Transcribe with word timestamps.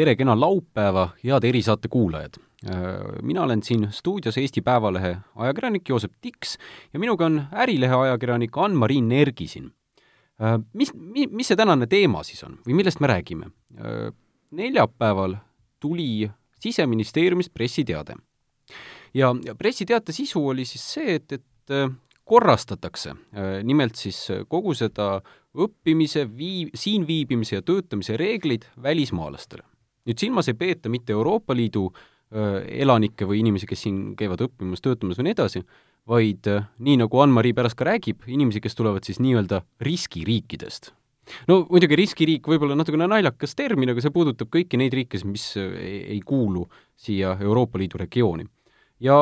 tere 0.00 0.14
kena 0.16 0.32
laupäeva, 0.38 1.10
head 1.24 1.44
erisaate 1.44 1.88
kuulajad! 1.92 2.38
mina 3.22 3.42
olen 3.42 3.62
siin 3.62 3.86
stuudios 3.92 4.36
Eesti 4.38 4.60
Päevalehe 4.60 5.16
ajakirjanik 5.36 5.88
Joosep 5.88 6.12
Tiks 6.20 6.58
ja 6.92 7.00
minuga 7.00 7.26
on 7.26 7.42
Ärilehe 7.52 7.94
ajakirjanik 7.94 8.56
Ann-Mari 8.56 9.00
Nergisin. 9.00 9.70
mis, 10.72 10.92
mi-, 10.94 11.26
mis 11.26 11.48
see 11.48 11.56
tänane 11.56 11.86
teema 11.86 12.20
siis 12.24 12.44
on 12.44 12.58
või 12.66 12.76
millest 12.80 13.00
me 13.00 13.08
räägime? 13.12 13.50
neljapäeval 14.50 15.36
tuli 15.80 16.30
Siseministeeriumist 16.60 17.52
pressiteade. 17.54 18.14
ja 19.14 19.34
pressiteate 19.58 20.12
sisu 20.12 20.46
oli 20.48 20.64
siis 20.64 20.84
see, 20.94 21.14
et, 21.14 21.32
et 21.32 21.76
korrastatakse 22.24 23.14
nimelt 23.64 23.96
siis 23.96 24.28
kogu 24.48 24.74
seda 24.74 25.18
õppimise, 25.56 26.24
vii-, 26.24 26.70
siin 26.74 27.06
viibimise 27.06 27.56
ja 27.56 27.62
töötamise 27.62 28.16
reeglid 28.16 28.64
välismaalastele. 28.82 29.64
Nüüd 30.10 30.20
silmas 30.20 30.50
ei 30.50 30.58
peeta 30.58 30.92
mitte 30.92 31.14
Euroopa 31.16 31.56
Liidu 31.56 31.88
öö, 31.90 32.60
elanikke 32.84 33.28
või 33.28 33.40
inimesi, 33.44 33.68
kes 33.70 33.86
siin 33.86 34.00
käivad 34.18 34.42
õppimas, 34.46 34.82
töötamas 34.84 35.18
või 35.20 35.30
nii 35.30 35.36
edasi, 35.38 35.64
vaid 36.10 36.48
nii, 36.78 36.96
nagu 37.02 37.22
Ann-Mari 37.22 37.52
pärast 37.56 37.78
ka 37.78 37.86
räägib, 37.88 38.24
inimesi, 38.30 38.62
kes 38.62 38.76
tulevad 38.78 39.06
siis 39.06 39.20
nii-öelda 39.22 39.62
riskiriikidest. 39.84 40.92
no 41.46 41.60
muidugi 41.68 41.98
riskiriik 41.98 42.48
võib-olla 42.48 42.74
natukene 42.78 43.06
naljakas 43.10 43.54
termin, 43.54 43.92
aga 43.92 44.02
see 44.02 44.14
puudutab 44.14 44.50
kõiki 44.50 44.80
neid 44.80 44.94
riike, 44.96 45.20
mis 45.24 45.52
ei, 45.56 46.00
ei 46.16 46.20
kuulu 46.26 46.66
siia 46.98 47.36
Euroopa 47.40 47.78
Liidu 47.78 48.00
regiooni. 48.00 48.46
ja 49.00 49.16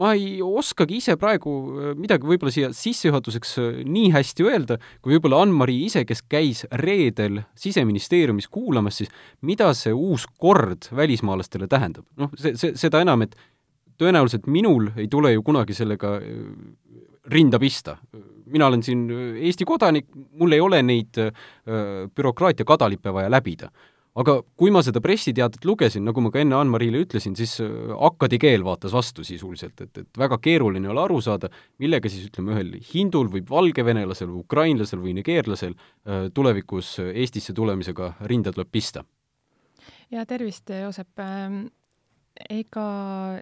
ma 0.00 0.12
ei 0.16 0.38
oskagi 0.42 0.98
ise 0.98 1.16
praegu 1.20 1.52
äh, 1.70 1.92
midagi 1.98 2.26
võib-olla 2.28 2.52
siia 2.54 2.70
sissejuhatuseks 2.74 3.54
äh, 3.62 3.80
nii 3.86 4.10
hästi 4.14 4.46
öelda, 4.46 4.78
kui 5.04 5.16
võib-olla 5.16 5.42
Ann-Mari 5.44 5.76
ise, 5.86 6.04
kes 6.08 6.24
käis 6.30 6.64
reedel 6.82 7.42
Siseministeeriumis 7.58 8.48
kuulamas, 8.52 9.00
siis 9.02 9.12
mida 9.46 9.70
see 9.78 9.94
uus 9.94 10.26
kord 10.40 10.90
välismaalastele 10.94 11.68
tähendab? 11.70 12.06
noh, 12.20 12.32
see, 12.38 12.56
see, 12.60 12.74
seda 12.78 13.02
enam, 13.04 13.26
et 13.26 13.36
tõenäoliselt 14.00 14.48
minul 14.50 14.90
ei 14.98 15.08
tule 15.10 15.34
ju 15.34 15.44
kunagi 15.46 15.76
sellega 15.76 16.16
äh, 16.18 16.44
rinda 17.32 17.58
pista. 17.58 17.96
mina 18.46 18.66
olen 18.66 18.82
siin 18.84 19.06
Eesti 19.40 19.64
kodanik, 19.64 20.10
mul 20.36 20.52
ei 20.52 20.60
ole 20.60 20.82
neid 20.84 21.16
bürokraatia 22.14 22.66
kadalippe 22.68 23.12
vaja 23.16 23.30
läbida 23.32 23.70
aga 24.20 24.36
kui 24.58 24.70
ma 24.74 24.82
seda 24.86 25.02
pressiteadet 25.02 25.64
lugesin, 25.66 26.04
nagu 26.06 26.22
ma 26.22 26.30
ka 26.34 26.42
enne 26.42 26.56
Ann-Marile 26.58 27.00
ütlesin, 27.02 27.34
siis 27.38 27.56
äh, 27.62 27.70
akkadi 28.08 28.38
keel 28.42 28.64
vaatas 28.66 28.94
vastu 28.94 29.26
sisuliselt, 29.26 29.80
et, 29.82 30.04
et 30.04 30.20
väga 30.20 30.38
keeruline 30.42 30.90
ole 30.90 31.02
aru 31.02 31.20
saada, 31.24 31.50
millega 31.82 32.10
siis 32.10 32.28
ütleme, 32.30 32.54
ühel 32.54 32.76
hindul 32.92 33.30
või 33.32 33.42
valgevenelasel 33.48 34.30
või 34.30 34.44
ukrainlasel 34.44 35.02
või 35.02 35.16
nigeerlasel 35.18 35.74
äh, 35.74 36.28
tulevikus 36.34 36.96
Eestisse 37.10 37.54
tulemisega 37.56 38.14
rinda 38.30 38.54
tuleb 38.54 38.70
pista. 38.70 39.04
ja 40.14 40.26
tervist, 40.26 40.70
Joosep 40.70 41.18
ähm, 41.24 41.64
ega 42.50 42.88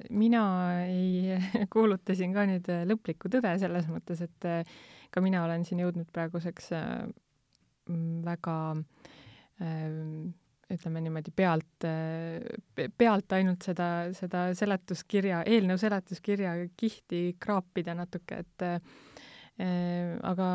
mina 0.09 0.47
ei 0.89 1.37
kuulutasin 1.73 2.33
ka 2.33 2.49
nüüd 2.49 2.73
lõplikku 2.89 3.29
tõde 3.33 3.59
selles 3.61 3.93
mõttes, 3.93 4.25
et 4.25 4.49
äh, 4.49 4.65
ka 5.13 5.21
mina 5.21 5.45
olen 5.45 5.69
siin 5.69 5.85
jõudnud 5.85 6.09
praeguseks 6.13 6.73
väga 8.25 8.55
ütleme 10.73 11.03
niimoodi 11.05 11.33
pealt, 11.37 11.87
pealt 12.99 13.35
ainult 13.37 13.67
seda, 13.67 13.89
seda 14.17 14.47
seletuskirja, 14.57 15.43
eelnõu 15.49 15.81
seletuskirja 15.81 16.55
kihti 16.81 17.25
kraapida 17.43 17.97
natuke, 17.99 18.43
et 18.45 18.67
äh, 18.67 20.17
aga 20.23 20.49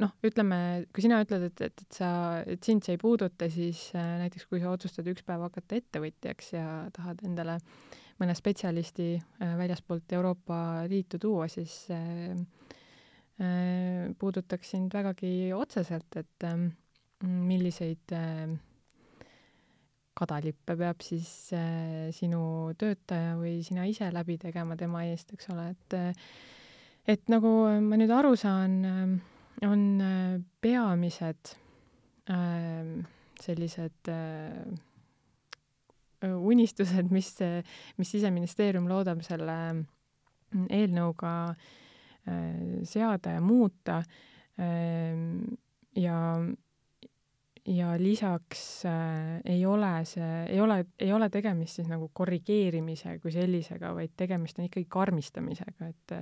noh, 0.00 0.12
ütleme, 0.26 0.58
kui 0.94 1.04
sina 1.04 1.20
ütled, 1.24 1.46
et, 1.50 1.62
et, 1.66 1.84
et 1.84 1.98
sa, 2.00 2.10
et 2.48 2.64
sind 2.64 2.84
see 2.84 2.96
ei 2.96 3.00
puuduta, 3.00 3.48
siis 3.52 3.88
äh, 3.94 4.16
näiteks 4.22 4.46
kui 4.50 4.62
sa 4.62 4.72
otsustad 4.72 5.08
üks 5.10 5.24
päev 5.26 5.44
hakata 5.46 5.78
ettevõtjaks 5.80 6.54
ja 6.56 6.66
tahad 6.96 7.22
endale 7.26 7.58
mõne 8.20 8.36
spetsialisti 8.36 9.12
äh, 9.16 9.54
väljaspoolt 9.60 10.12
Euroopa 10.16 10.60
Liitu 10.90 11.20
tuua, 11.22 11.48
siis 11.52 11.82
äh, 11.94 12.32
äh, 13.40 14.08
puudutaks 14.18 14.74
sind 14.76 14.94
vägagi 14.94 15.52
otseselt, 15.56 16.20
et 16.20 16.48
äh, 16.48 16.58
milliseid 17.26 18.16
äh, 18.16 18.56
kadalippe 20.20 20.76
peab 20.78 21.02
siis 21.04 21.30
äh, 21.56 22.10
sinu 22.14 22.74
töötaja 22.78 23.34
või 23.40 23.60
sina 23.66 23.88
ise 23.88 24.12
läbi 24.12 24.38
tegema 24.40 24.76
tema 24.78 25.04
eest, 25.08 25.32
eks 25.34 25.50
ole, 25.54 25.70
et 25.72 26.00
et 27.10 27.32
nagu 27.32 27.50
ma 27.82 27.96
nüüd 27.98 28.12
aru 28.12 28.36
saan, 28.38 28.76
äh, 28.84 29.66
on 29.66 30.00
äh, 30.00 30.40
peamised 30.60 31.56
äh, 32.30 33.04
sellised 33.40 34.08
äh, 34.08 34.64
unistused, 36.22 37.10
mis, 37.10 37.32
mis 37.96 38.10
Siseministeerium 38.12 38.88
loodab 38.90 39.22
selle 39.24 39.56
mm, 39.72 40.66
eelnõuga 40.68 41.34
äh, 41.50 42.82
seada 42.88 43.36
ja 43.38 43.44
muuta 43.44 44.02
äh, 44.60 45.16
ja 45.96 46.18
ja 47.66 47.92
lisaks 47.98 48.84
äh, 48.88 49.40
ei 49.44 49.66
ole 49.66 50.04
see, 50.08 50.44
ei 50.48 50.60
ole, 50.60 50.84
ei 50.98 51.12
ole 51.12 51.28
tegemist 51.30 51.80
siis 51.80 51.88
nagu 51.90 52.10
korrigeerimise 52.12 53.18
kui 53.20 53.32
sellisega, 53.34 53.92
vaid 53.94 54.14
tegemist 54.16 54.58
on 54.58 54.68
ikkagi 54.68 54.86
karmistamisega, 54.88 55.90
et 55.90 56.16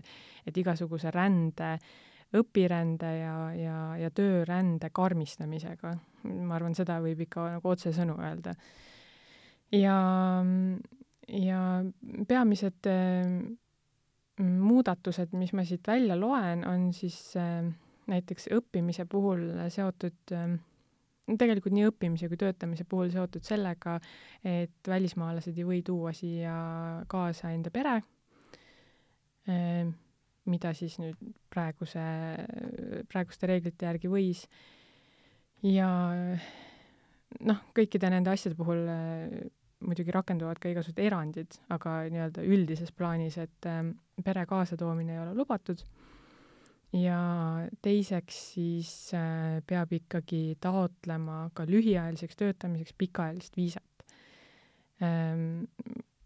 et 0.49 0.59
igasuguse 0.59 1.12
rände, 1.15 1.76
õpirände 2.37 3.12
ja, 3.21 3.37
ja, 3.54 3.78
ja 3.97 4.10
töörände 4.10 4.91
karmistamisega. 4.93 5.94
ma 6.25 6.54
arvan, 6.56 6.75
seda 6.75 6.99
võib 7.00 7.22
ikka 7.25 7.47
nagu 7.55 7.70
otsesõnu 7.70 8.19
öelda. 8.19 8.55
ja, 9.72 9.99
ja 11.28 11.62
peamised 12.28 12.91
äh, 12.91 13.26
muudatused, 14.38 15.34
mis 15.38 15.53
ma 15.53 15.65
siit 15.65 15.87
välja 15.87 16.19
loen, 16.19 16.66
on 16.66 16.93
siis 16.93 17.37
äh, 17.37 17.62
näiteks 18.09 18.49
õppimise 18.56 19.06
puhul 19.06 19.53
seotud 19.70 20.34
äh, 20.34 20.59
tegelikult 21.37 21.75
nii 21.77 21.89
õppimise 21.91 22.28
kui 22.31 22.41
töötamise 22.41 22.87
puhul 22.89 23.11
seotud 23.12 23.44
sellega, 23.44 23.99
et 24.47 24.89
välismaalased 24.89 25.59
ei 25.59 25.66
või 25.66 25.83
tuua 25.84 26.15
siia 26.16 26.55
kaasa 27.11 27.53
enda 27.53 27.72
pere, 27.75 27.99
ehm, 29.50 29.93
mida 30.49 30.72
siis 30.77 30.97
nüüd 31.03 31.19
praeguse, 31.53 32.00
praeguste 33.12 33.50
reeglite 33.50 33.88
järgi 33.91 34.09
võis. 34.12 34.47
ja 35.62 35.88
noh, 37.44 37.62
kõikide 37.77 38.11
nende 38.12 38.31
asjade 38.33 38.56
puhul 38.56 38.84
eh, 38.88 39.49
muidugi 39.84 40.15
rakenduvad 40.15 40.61
ka 40.62 40.71
igasugused 40.71 41.03
erandid, 41.03 41.59
aga 41.75 42.00
nii-öelda 42.11 42.44
üldises 42.47 42.93
plaanis, 42.94 43.38
et 43.43 43.69
ehm, 43.69 43.93
pere 44.25 44.47
kaasatoomine 44.49 45.17
ei 45.17 45.22
ole 45.22 45.34
lubatud 45.38 45.83
ja 46.97 47.21
teiseks 47.84 48.38
siis 48.54 48.91
äh, 49.16 49.60
peab 49.66 49.93
ikkagi 49.93 50.56
taotlema 50.60 51.49
ka 51.54 51.66
lühiajaliseks 51.69 52.38
töötamiseks 52.41 52.94
pikaajalist 52.99 53.56
viisat 53.56 54.04
ähm,. 55.04 55.65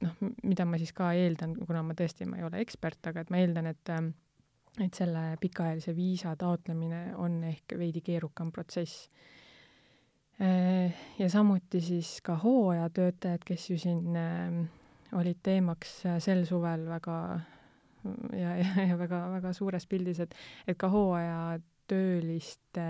noh, 0.03 0.19
mida 0.43 0.67
ma 0.67 0.79
siis 0.79 0.93
ka 0.95 1.13
eeldan, 1.15 1.57
kuna 1.67 1.83
ma 1.87 1.95
tõesti, 1.99 2.27
ma 2.27 2.39
ei 2.39 2.47
ole 2.47 2.63
ekspert, 2.63 3.11
aga 3.11 3.23
et 3.23 3.31
ma 3.31 3.43
eeldan, 3.43 3.71
et 3.71 3.91
äh, 3.91 4.05
et 4.81 4.95
selle 4.97 5.37
pikaajalise 5.41 5.93
viisa 5.97 6.33
taotlemine 6.41 7.11
on 7.21 7.43
ehk 7.45 7.75
veidi 7.79 8.01
keerukam 8.01 8.53
protsess 8.53 9.09
äh,. 10.41 10.95
ja 11.19 11.29
samuti 11.29 11.81
siis 11.83 12.21
ka 12.23 12.39
hooajatöötajad, 12.45 13.43
kes 13.45 13.71
ju 13.71 13.79
siin 13.83 14.15
äh, 14.17 14.63
olid 15.19 15.43
teemaks 15.43 16.05
äh, 16.07 16.21
sel 16.23 16.47
suvel 16.47 16.87
väga 16.89 17.17
ja, 18.33 18.57
ja, 18.57 18.87
ja 18.89 18.99
väga-väga 18.99 19.53
suures 19.57 19.87
pildis, 19.87 20.21
et, 20.25 20.35
et 20.67 20.79
ka 20.79 20.89
hooajatööliste 20.93 22.87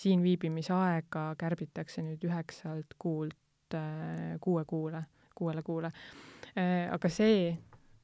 siin 0.00 0.22
viibimise 0.24 0.72
aega 0.72 1.34
kärbitakse 1.38 2.02
nüüd 2.04 2.24
üheksalt 2.28 2.94
kuult 2.98 3.74
äh, 3.76 4.36
kuue 4.40 4.64
kuule, 4.64 5.04
kuuele 5.36 5.62
kuule. 5.62 5.92
Äh, 6.56 6.88
aga 6.92 7.08
see 7.12 7.52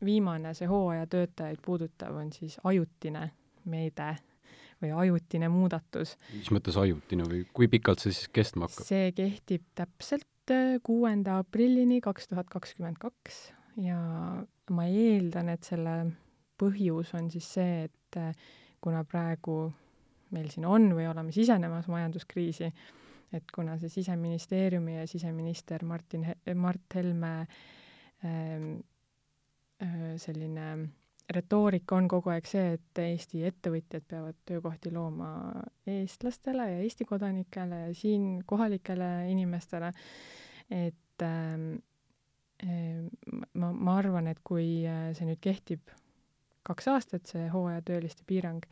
viimane, 0.05 0.52
see 0.55 0.69
hooajatöötajaid 0.69 1.61
puudutav 1.64 2.16
on 2.20 2.32
siis 2.32 2.58
ajutine 2.64 3.31
meede 3.64 4.14
või 4.82 4.93
ajutine 4.93 5.49
muudatus. 5.49 6.16
mis 6.34 6.50
mõttes 6.52 6.76
ajutine 6.76 7.25
või 7.28 7.44
kui 7.56 7.69
pikalt 7.72 8.05
see 8.05 8.12
siis 8.12 8.28
kestma 8.28 8.69
hakkab? 8.69 8.88
see 8.88 9.12
kehtib 9.16 9.64
täpselt 9.78 10.52
äh, 10.52 10.76
kuuenda 10.84 11.38
aprillini 11.40 12.02
kaks 12.05 12.28
tuhat 12.28 12.52
kakskümmend 12.52 13.00
kaks 13.00 13.40
ja 13.81 13.99
ma 14.70 14.87
eeldan, 14.90 15.49
et 15.52 15.64
selle 15.64 15.96
põhjus 16.58 17.14
on 17.19 17.31
siis 17.32 17.49
see, 17.58 17.87
et 17.88 18.20
äh, 18.20 18.32
kuna 18.81 19.03
praegu 19.05 19.73
meil 20.35 20.50
siin 20.50 20.67
on 20.69 20.91
või 20.97 21.06
oleme 21.08 21.32
sisenemas 21.35 21.88
majanduskriisi, 21.91 22.70
et 23.35 23.50
kuna 23.55 23.76
see 23.81 23.91
Siseministeeriumi 23.93 24.99
ja 24.99 25.06
siseminister 25.11 25.85
Martin 25.85 26.26
Mart 26.55 26.94
Helme 26.94 27.32
ähm, 28.25 28.70
äh, 29.82 30.14
selline 30.23 30.69
retoorika 31.31 31.97
on 31.97 32.06
kogu 32.08 32.31
aeg 32.31 32.47
see, 32.47 32.76
et 32.76 33.02
Eesti 33.02 33.43
ettevõtjad 33.49 34.06
peavad 34.09 34.38
töökohti 34.47 34.93
looma 34.94 35.31
eestlastele 35.91 36.69
ja 36.70 36.79
Eesti 36.85 37.06
kodanikele 37.09 37.81
ja 37.88 37.94
siin 37.94 38.44
kohalikele 38.47 39.11
inimestele, 39.32 39.91
et 40.70 41.26
ähm, 41.26 41.69
ma, 43.55 43.73
ma 43.73 43.99
arvan, 43.99 44.31
et 44.31 44.41
kui 44.47 44.87
see 44.87 45.26
nüüd 45.29 45.43
kehtib 45.43 45.91
kaks 46.66 46.90
aastat, 46.92 47.26
see 47.30 47.48
hooajatööliste 47.52 48.26
piirang, 48.26 48.64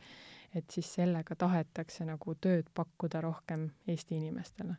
et 0.55 0.71
siis 0.71 0.89
sellega 0.97 1.35
tahetakse 1.39 2.05
nagu 2.07 2.35
tööd 2.41 2.69
pakkuda 2.75 3.21
rohkem 3.25 3.69
Eesti 3.87 4.19
inimestele. 4.19 4.77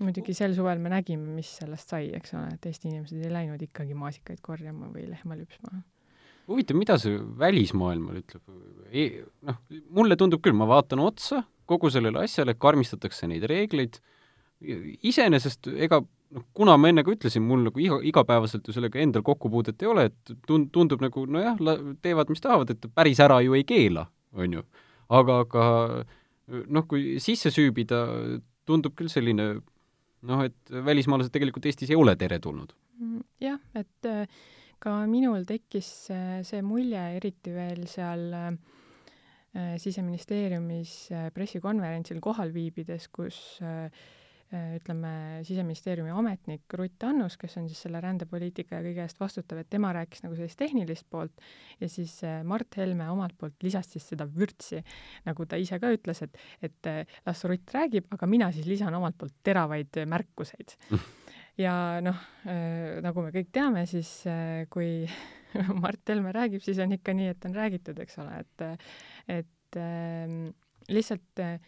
muidugi 0.00 0.32
sel 0.32 0.54
suvel 0.56 0.78
me 0.80 0.88
nägime, 0.88 1.34
mis 1.36 1.50
sellest 1.60 1.90
sai, 1.92 2.08
eks 2.16 2.32
ole, 2.34 2.54
et 2.54 2.66
Eesti 2.66 2.88
inimesed 2.88 3.20
ei 3.20 3.32
läinud 3.32 3.62
ikkagi 3.62 3.94
maasikaid 3.94 4.40
korjama 4.42 4.88
või 4.94 5.06
lehma 5.10 5.36
lüpsma. 5.36 5.82
huvitav, 6.50 6.78
mida 6.78 6.98
see 6.98 7.18
välismaailmal 7.38 8.22
ütleb 8.22 8.54
e? 8.90 9.24
noh, 9.46 9.60
mulle 9.90 10.16
tundub 10.16 10.42
küll, 10.42 10.56
ma 10.56 10.66
vaatan 10.70 11.02
otsa 11.04 11.44
kogu 11.70 11.90
sellele 11.92 12.24
asjale, 12.24 12.56
karmistatakse 12.58 13.28
neid 13.30 13.44
reegleid, 13.46 14.00
iseenesest 14.60 15.70
ega 15.86 16.00
noh, 16.34 16.44
kuna 16.54 16.76
ma 16.78 16.90
enne 16.90 17.04
ka 17.06 17.14
ütlesin, 17.14 17.44
mul 17.46 17.64
nagu 17.66 17.82
iga, 17.82 17.98
igapäevaselt 18.10 18.68
ju 18.68 18.74
sellega 18.74 19.00
endal 19.02 19.24
kokkupuudet 19.26 19.82
ei 19.82 19.90
ole, 19.90 20.06
et 20.10 20.34
tund-, 20.48 20.70
tundub 20.74 21.02
nagu 21.02 21.24
nojah, 21.26 21.58
teevad, 22.04 22.30
mis 22.32 22.42
tahavad, 22.44 22.72
et 22.74 22.86
päris 22.94 23.20
ära 23.22 23.40
ju 23.44 23.56
ei 23.58 23.66
keela, 23.68 24.06
on 24.36 24.58
ju. 24.58 24.64
aga, 25.10 25.40
aga 25.46 25.64
noh, 26.70 26.86
kui 26.90 27.18
sisse 27.22 27.52
süübida, 27.54 28.04
tundub 28.68 28.94
küll 28.98 29.10
selline 29.10 29.52
noh, 30.28 30.44
et 30.46 30.70
välismaalased 30.70 31.32
tegelikult 31.34 31.66
Eestis 31.66 31.90
ei 31.90 31.98
ole 31.98 32.14
teretulnud. 32.20 32.74
Mm, 33.00 33.24
jah, 33.42 33.58
et 33.78 34.08
äh, 34.08 34.40
ka 34.82 35.00
minul 35.10 35.46
tekkis 35.48 35.88
see 36.46 36.62
mulje, 36.66 37.00
eriti 37.16 37.54
veel 37.54 37.86
seal 37.90 38.28
äh, 38.36 38.52
Siseministeeriumis 39.82 40.92
äh, 41.10 41.28
pressikonverentsil 41.34 42.20
kohal 42.22 42.52
viibides, 42.54 43.08
kus 43.10 43.40
äh, 43.64 43.88
Äh, 43.88 44.10
ütleme, 44.50 45.10
Siseministeeriumi 45.46 46.10
ametnik 46.10 46.74
Rutt 46.74 47.04
Annus, 47.06 47.36
kes 47.38 47.54
on 47.60 47.68
siis 47.70 47.84
selle 47.84 48.00
rändepoliitika 48.02 48.78
ja 48.78 48.84
kõige 48.84 49.04
eest 49.04 49.20
vastutav, 49.20 49.60
et 49.62 49.70
tema 49.70 49.92
rääkis 49.94 50.24
nagu 50.24 50.34
sellist 50.38 50.58
tehnilist 50.58 51.06
poolt 51.10 51.44
ja 51.78 51.88
siis 51.90 52.16
äh, 52.26 52.40
Mart 52.46 52.74
Helme 52.80 53.06
omalt 53.12 53.36
poolt 53.38 53.62
lisas 53.62 53.90
siis 53.92 54.08
seda 54.10 54.26
vürtsi, 54.26 54.82
nagu 55.28 55.46
ta 55.46 55.58
ise 55.60 55.78
ka 55.82 55.92
ütles, 55.94 56.22
et, 56.26 56.40
et 56.66 56.90
äh, 56.90 57.18
las 57.26 57.44
Rutt 57.46 57.74
räägib, 57.76 58.08
aga 58.16 58.30
mina 58.30 58.50
siis 58.54 58.66
lisan 58.70 58.96
omalt 58.98 59.18
poolt 59.20 59.36
teravaid 59.46 60.02
märkuseid. 60.10 60.74
ja 61.64 61.74
noh, 62.02 62.18
nagu 63.04 63.22
me 63.26 63.30
kõik 63.34 63.50
teame, 63.54 63.84
siis 63.90 64.10
kui 64.72 65.04
Mart 65.84 66.10
Helme 66.10 66.34
räägib, 66.34 66.64
siis 66.64 66.80
on 66.82 66.96
ikka 66.98 67.14
nii, 67.14 67.30
et 67.34 67.46
on 67.46 67.54
räägitud, 67.54 67.98
eks 68.02 68.18
ole, 68.22 68.42
et, 68.42 68.88
et 69.38 69.78
ähm, 69.78 70.50
lihtsalt 70.90 71.42
äh, 71.42 71.60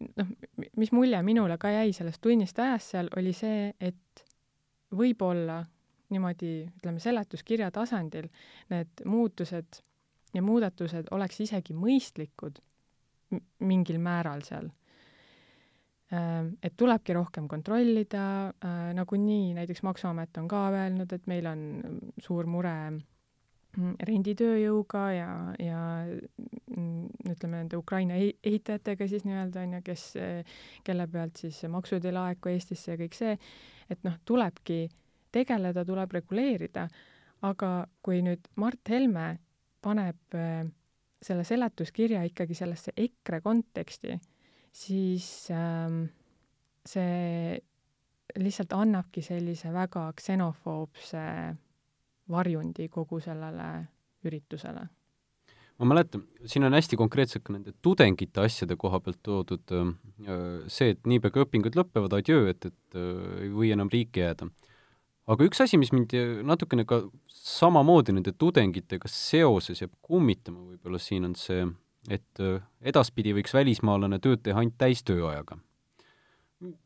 noh, 0.00 0.28
mis 0.76 0.92
mulje 0.92 1.22
minule 1.22 1.58
ka 1.58 1.70
jäi 1.72 1.92
sellest 1.96 2.20
tunnist 2.24 2.58
ajast 2.58 2.94
seal, 2.94 3.10
oli 3.16 3.32
see, 3.36 3.70
et 3.80 4.24
võib-olla 4.96 5.62
niimoodi, 6.14 6.52
ütleme, 6.78 7.02
seletuskirja 7.02 7.72
tasandil 7.74 8.28
need 8.70 9.02
muutused 9.04 9.80
ja 10.34 10.42
muudatused 10.44 11.10
oleks 11.16 11.40
isegi 11.42 11.74
mõistlikud 11.74 12.60
mingil 13.66 13.98
määral 13.98 14.44
seal. 14.46 14.68
Äh, 16.14 16.46
et 16.62 16.76
tulebki 16.78 17.16
rohkem 17.16 17.48
kontrollida, 17.50 18.26
äh, 18.62 18.92
nagunii 18.94 19.56
näiteks 19.56 19.82
Maksuamet 19.82 20.38
on 20.38 20.46
ka 20.48 20.68
öelnud, 20.70 21.12
et 21.12 21.26
meil 21.26 21.50
on 21.50 21.62
suur 22.22 22.46
mure 22.46 22.76
Mm, 23.76 23.92
renditööjõuga 24.08 25.00
ja, 25.12 25.30
ja 25.60 25.80
ütleme, 26.76 27.62
nende 27.62 27.78
Ukraina 27.80 28.18
ehitajatega 28.20 29.08
siis 29.08 29.24
nii-öelda, 29.24 29.64
on 29.64 29.78
ju, 29.78 29.82
kes, 29.86 30.04
kelle 30.84 31.06
pealt 31.08 31.40
siis 31.40 31.62
maksud 31.72 32.04
ei 32.04 32.14
laeku 32.14 32.52
Eestisse 32.52 32.92
ja 32.92 33.00
kõik 33.00 33.16
see, 33.16 33.36
et 33.90 34.02
noh, 34.04 34.16
tulebki 34.28 34.86
tegeleda, 35.32 35.84
tuleb 35.84 36.12
reguleerida, 36.18 36.86
aga 37.48 37.70
kui 38.04 38.22
nüüd 38.24 38.48
Mart 38.60 38.92
Helme 38.92 39.28
paneb 39.84 40.36
äh, 40.36 40.66
selle 41.22 41.44
seletuskirja 41.44 42.22
ikkagi 42.28 42.54
sellesse 42.54 42.92
EKRE 42.96 43.40
konteksti, 43.44 44.18
siis 44.72 45.48
ähm, 45.54 46.04
see 46.86 47.56
lihtsalt 48.36 48.74
annabki 48.76 49.22
sellise 49.24 49.72
väga 49.72 50.10
ksenofoobse 50.16 51.24
varjundi 52.30 52.88
kogu 52.92 53.20
sellele 53.22 53.68
üritusele. 54.26 54.86
Ma 55.78 55.88
mäletan, 55.92 56.24
siin 56.48 56.64
on 56.64 56.76
hästi 56.76 56.96
konkreetselt 56.96 57.44
ka 57.46 57.54
nende 57.54 57.74
tudengite 57.84 58.40
asjade 58.44 58.78
koha 58.80 59.00
pealt 59.04 59.18
toodud 59.26 59.74
äh, 59.76 59.90
see, 60.72 60.94
et 60.94 61.02
niipea 61.08 61.34
kui 61.34 61.44
õpingud 61.44 61.76
lõpevad, 61.78 62.16
adjöö, 62.16 62.46
et, 62.52 62.70
et 62.70 62.98
äh, 62.98 63.42
ei 63.46 63.52
või 63.52 63.72
enam 63.76 63.92
riiki 63.92 64.24
jääda. 64.24 64.48
aga 65.26 65.48
üks 65.48 65.60
asi, 65.64 65.78
mis 65.80 65.92
mind 65.92 66.14
natukene 66.46 66.86
ka 66.88 67.02
samamoodi 67.28 68.14
nende 68.16 68.32
tudengitega 68.32 69.10
seoses 69.10 69.82
jääb 69.82 69.92
kummitama 70.00 70.62
võib-olla 70.72 71.02
siin, 71.02 71.28
on 71.28 71.36
see, 71.36 71.68
et 72.08 72.42
äh, 72.42 72.60
edaspidi 72.80 73.36
võiks 73.36 73.54
välismaalane 73.54 74.20
tööd 74.22 74.44
teha 74.46 74.62
ainult 74.62 74.78
täistööajaga 74.80 75.60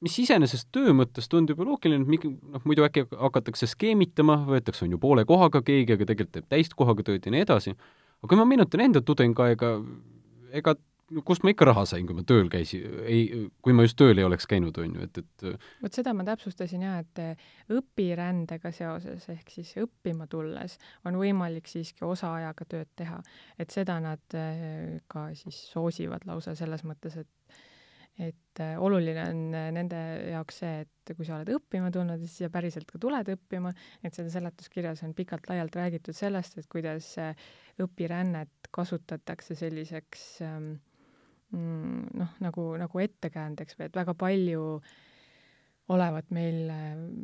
mis 0.03 0.17
iseenesest 0.19 0.69
töö 0.75 0.93
mõttes 0.97 1.29
tundub 1.31 1.61
ju 1.61 1.67
loogiline, 1.69 2.03
et 2.03 2.11
mingi 2.11 2.31
noh, 2.33 2.63
muidu 2.67 2.83
äkki 2.87 3.05
hakatakse 3.15 3.69
skeemitama, 3.71 4.41
võetakse, 4.49 4.83
on 4.87 4.97
ju, 4.97 4.99
poole 5.03 5.25
kohaga 5.29 5.63
keegi, 5.63 5.95
aga 5.95 6.09
tegelikult 6.09 6.35
teeb 6.35 6.49
täiskohaga 6.51 7.07
tööd 7.07 7.27
ja 7.27 7.35
nii 7.35 7.45
edasi, 7.47 7.77
aga 8.21 8.31
kui 8.31 8.41
ma 8.41 8.47
meenutan 8.49 8.85
enda 8.85 9.03
tudengiaega, 9.05 9.75
ega 10.61 10.77
kust 11.27 11.43
ma 11.43 11.51
ikka 11.51 11.67
raha 11.67 11.83
sain, 11.89 12.07
kui 12.07 12.15
ma 12.15 12.23
tööl 12.27 12.49
käisin, 12.53 12.85
ei, 13.03 13.49
kui 13.65 13.75
ma 13.75 13.85
just 13.87 13.99
tööl 13.99 14.19
ei 14.21 14.27
oleks 14.27 14.47
käinud, 14.51 14.77
on 14.79 14.95
ju, 14.95 15.07
et, 15.09 15.19
et 15.19 15.47
vot 15.83 15.97
seda 15.97 16.13
ma 16.15 16.25
täpsustasin 16.29 16.85
jah, 16.87 17.01
et 17.03 17.75
õpirändega 17.75 18.71
seoses 18.75 19.27
ehk 19.33 19.51
siis 19.51 19.73
õppima 19.83 20.29
tulles 20.31 20.77
on 21.09 21.19
võimalik 21.19 21.71
siiski 21.71 22.07
osaajaga 22.07 22.67
tööd 22.71 22.93
teha. 23.01 23.19
et 23.59 23.75
seda 23.75 23.99
nad 24.03 24.39
eh, 24.39 25.01
ka 25.11 25.31
siis 25.35 25.59
soosivad 25.73 26.27
lausa 26.31 26.55
selles 26.59 26.87
mõttes, 26.87 27.19
et 27.25 27.31
et 28.21 28.61
äh, 28.61 28.77
oluline 28.81 29.23
on 29.25 29.41
äh, 29.57 29.71
nende 29.75 29.99
jaoks 30.31 30.61
see, 30.63 30.85
et 30.85 31.13
kui 31.17 31.27
sa 31.27 31.39
oled 31.39 31.51
õppima 31.57 31.91
tulnud, 31.95 32.21
siis 32.23 32.45
sa 32.45 32.51
päriselt 32.53 32.91
ka 32.91 33.01
tuled 33.01 33.33
õppima, 33.35 33.73
et 34.05 34.17
seda 34.17 34.33
seletuskirjas 34.33 35.05
on 35.07 35.15
pikalt-laialt 35.17 35.79
räägitud 35.81 36.17
sellest, 36.17 36.59
et 36.61 36.69
kuidas 36.71 37.13
äh, 37.23 37.33
õpirännet 37.81 38.71
kasutatakse 38.77 39.57
selliseks 39.59 40.27
ähm, 40.47 40.73
mm, 41.57 42.11
noh, 42.21 42.35
nagu, 42.45 42.67
nagu 42.81 43.05
ettekäändeks 43.07 43.79
või 43.79 43.89
et 43.89 44.01
väga 44.03 44.17
palju 44.19 44.65
olevat 45.91 46.29
meil 46.31 46.69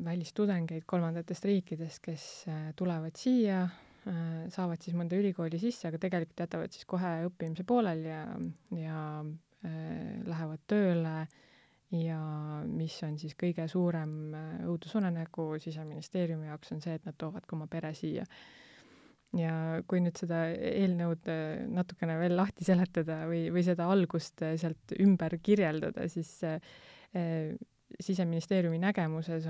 välistudengeid 0.03 0.89
kolmandatest 0.91 1.45
riikidest, 1.47 2.01
kes 2.03 2.25
tulevad 2.75 3.15
siia, 3.15 3.61
saavad 4.51 4.83
siis 4.83 4.97
mõnda 4.99 5.15
ülikooli 5.15 5.61
sisse, 5.63 5.87
aga 5.87 6.01
tegelikult 6.03 6.43
jätavad 6.43 6.75
siis 6.75 6.89
kohe 6.91 7.13
õppimise 7.29 7.63
pooleli 7.69 8.11
ja, 8.11 8.25
ja 8.75 9.05
lähevad 10.27 10.63
tööle 10.69 11.17
ja 11.95 12.19
mis 12.67 12.97
on 13.07 13.17
siis 13.21 13.37
kõige 13.39 13.67
suurem 13.71 14.35
äh, 14.35 14.47
õudusunenägu 14.67 15.49
Siseministeeriumi 15.63 16.49
jaoks, 16.51 16.73
on 16.75 16.83
see, 16.83 16.97
et 16.99 17.05
nad 17.07 17.17
toovad 17.19 17.47
ka 17.47 17.57
oma 17.57 17.69
pere 17.71 17.93
siia. 17.95 18.27
ja 19.37 19.53
kui 19.87 20.01
nüüd 20.01 20.17
seda 20.19 20.47
eelnõud 20.55 21.29
äh, 21.31 21.67
natukene 21.71 22.19
veel 22.19 22.37
lahti 22.39 22.65
seletada 22.67 23.25
või, 23.31 23.47
või 23.55 23.65
seda 23.67 23.89
algust 23.93 24.43
sealt 24.43 24.97
ümber 25.01 25.39
kirjeldada, 25.43 26.09
siis 26.09 26.39
Siseministeeriumi 28.03 28.81
nägemuses 28.83 29.47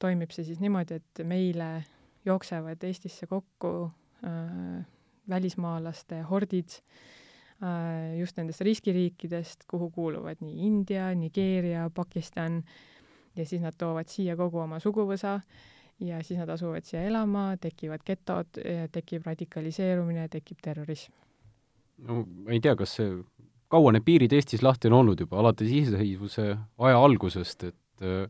toimib 0.00 0.30
see 0.32 0.44
siis 0.46 0.60
niimoodi, 0.62 1.00
et 1.02 1.20
meile 1.26 1.82
jooksevad 2.24 2.84
Eestisse 2.86 3.26
kokku 3.28 3.90
äh, 4.24 4.86
välismaalaste 5.28 6.22
hordid 6.30 6.78
äh, 6.78 6.80
Äh, 6.80 7.23
just 8.18 8.36
nendest 8.36 8.60
riskiriikidest, 8.66 9.64
kuhu 9.70 9.90
kuuluvad 9.94 10.42
nii 10.44 10.66
India, 10.66 11.06
Nigeeria, 11.14 11.88
Pakistan 11.94 12.62
ja 13.36 13.46
siis 13.46 13.62
nad 13.62 13.76
toovad 13.78 14.10
siia 14.10 14.36
kogu 14.36 14.60
oma 14.64 14.80
suguvõsa 14.82 15.38
ja 16.04 16.22
siis 16.22 16.38
nad 16.40 16.50
asuvad 16.50 16.86
siia 16.86 17.04
elama, 17.08 17.52
tekivad 17.60 18.04
getod, 18.06 18.60
tekib 18.92 19.26
radikaliseerumine, 19.26 20.28
tekib 20.28 20.62
terrorism. 20.62 21.12
no 22.04 22.24
ma 22.26 22.54
ei 22.54 22.60
tea, 22.60 22.74
kas 22.76 22.96
see, 22.98 23.10
kaua 23.70 23.92
need 23.94 24.06
piirid 24.06 24.32
Eestis 24.34 24.64
lahti 24.64 24.90
on 24.90 24.98
olnud 25.00 25.20
juba, 25.24 25.38
alates 25.42 25.70
iseseisvuse 25.70 26.48
aja 26.88 26.98
algusest, 26.98 27.68
et 27.70 28.02
äh, 28.06 28.26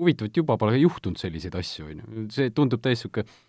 huvitav, 0.00 0.28
et 0.28 0.36
juba 0.36 0.58
pole 0.60 0.76
juhtunud 0.80 1.20
selliseid 1.20 1.56
asju, 1.58 1.88
on 1.88 2.02
ju. 2.02 2.28
see 2.36 2.52
tundub 2.54 2.82
täiesti 2.84 3.08
niisugune, 3.08 3.40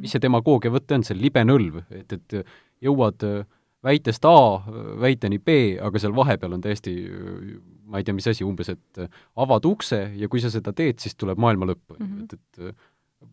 mis 0.00 0.14
see 0.14 0.24
demagoogia 0.24 0.72
võte 0.72 0.96
on, 0.96 1.04
see 1.04 1.16
libe 1.18 1.44
nõlv, 1.44 1.82
et, 1.92 2.16
et 2.16 2.38
jõuad 2.84 3.24
äh, 3.28 3.44
väitest 3.84 4.24
A 4.26 4.36
väiteni 5.00 5.38
B, 5.38 5.78
aga 5.80 6.00
seal 6.02 6.14
vahepeal 6.16 6.56
on 6.56 6.62
täiesti 6.64 6.94
ma 7.88 8.00
ei 8.00 8.04
tea, 8.04 8.14
mis 8.16 8.28
asi, 8.28 8.44
umbes, 8.44 8.70
et 8.74 9.02
avad 9.40 9.66
ukse 9.68 10.00
ja 10.18 10.28
kui 10.30 10.42
sa 10.42 10.50
seda 10.52 10.74
teed, 10.76 10.98
siis 11.02 11.16
tuleb 11.16 11.40
maailma 11.40 11.70
lõpp 11.70 11.96
mm, 11.96 12.06
-hmm. 12.06 12.24
et, 12.24 12.68
et 12.68 13.28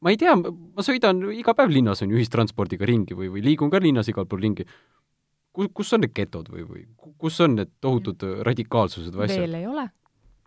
ma 0.00 0.12
ei 0.12 0.18
tea, 0.20 0.34
ma 0.36 0.84
sõidan 0.84 1.22
iga 1.36 1.54
päev 1.56 1.72
linnas, 1.74 2.02
on 2.04 2.12
ju, 2.12 2.20
ühistranspordiga 2.20 2.88
ringi 2.88 3.16
või, 3.16 3.30
või 3.32 3.44
liigun 3.44 3.70
ka 3.72 3.80
linnas 3.82 4.08
igal 4.10 4.26
pool 4.26 4.42
ringi. 4.42 4.66
kus, 5.52 5.70
kus 5.74 5.92
on 5.92 6.04
need 6.04 6.14
getod 6.14 6.48
või, 6.50 6.64
või 6.66 6.86
kus 7.18 7.40
on 7.40 7.56
need 7.58 7.72
tohutud 7.80 8.22
radikaalsused 8.46 9.14
või 9.14 9.28
asjad? 9.28 9.44
veel 9.44 9.60
ei 9.60 9.66
ole. 9.66 9.88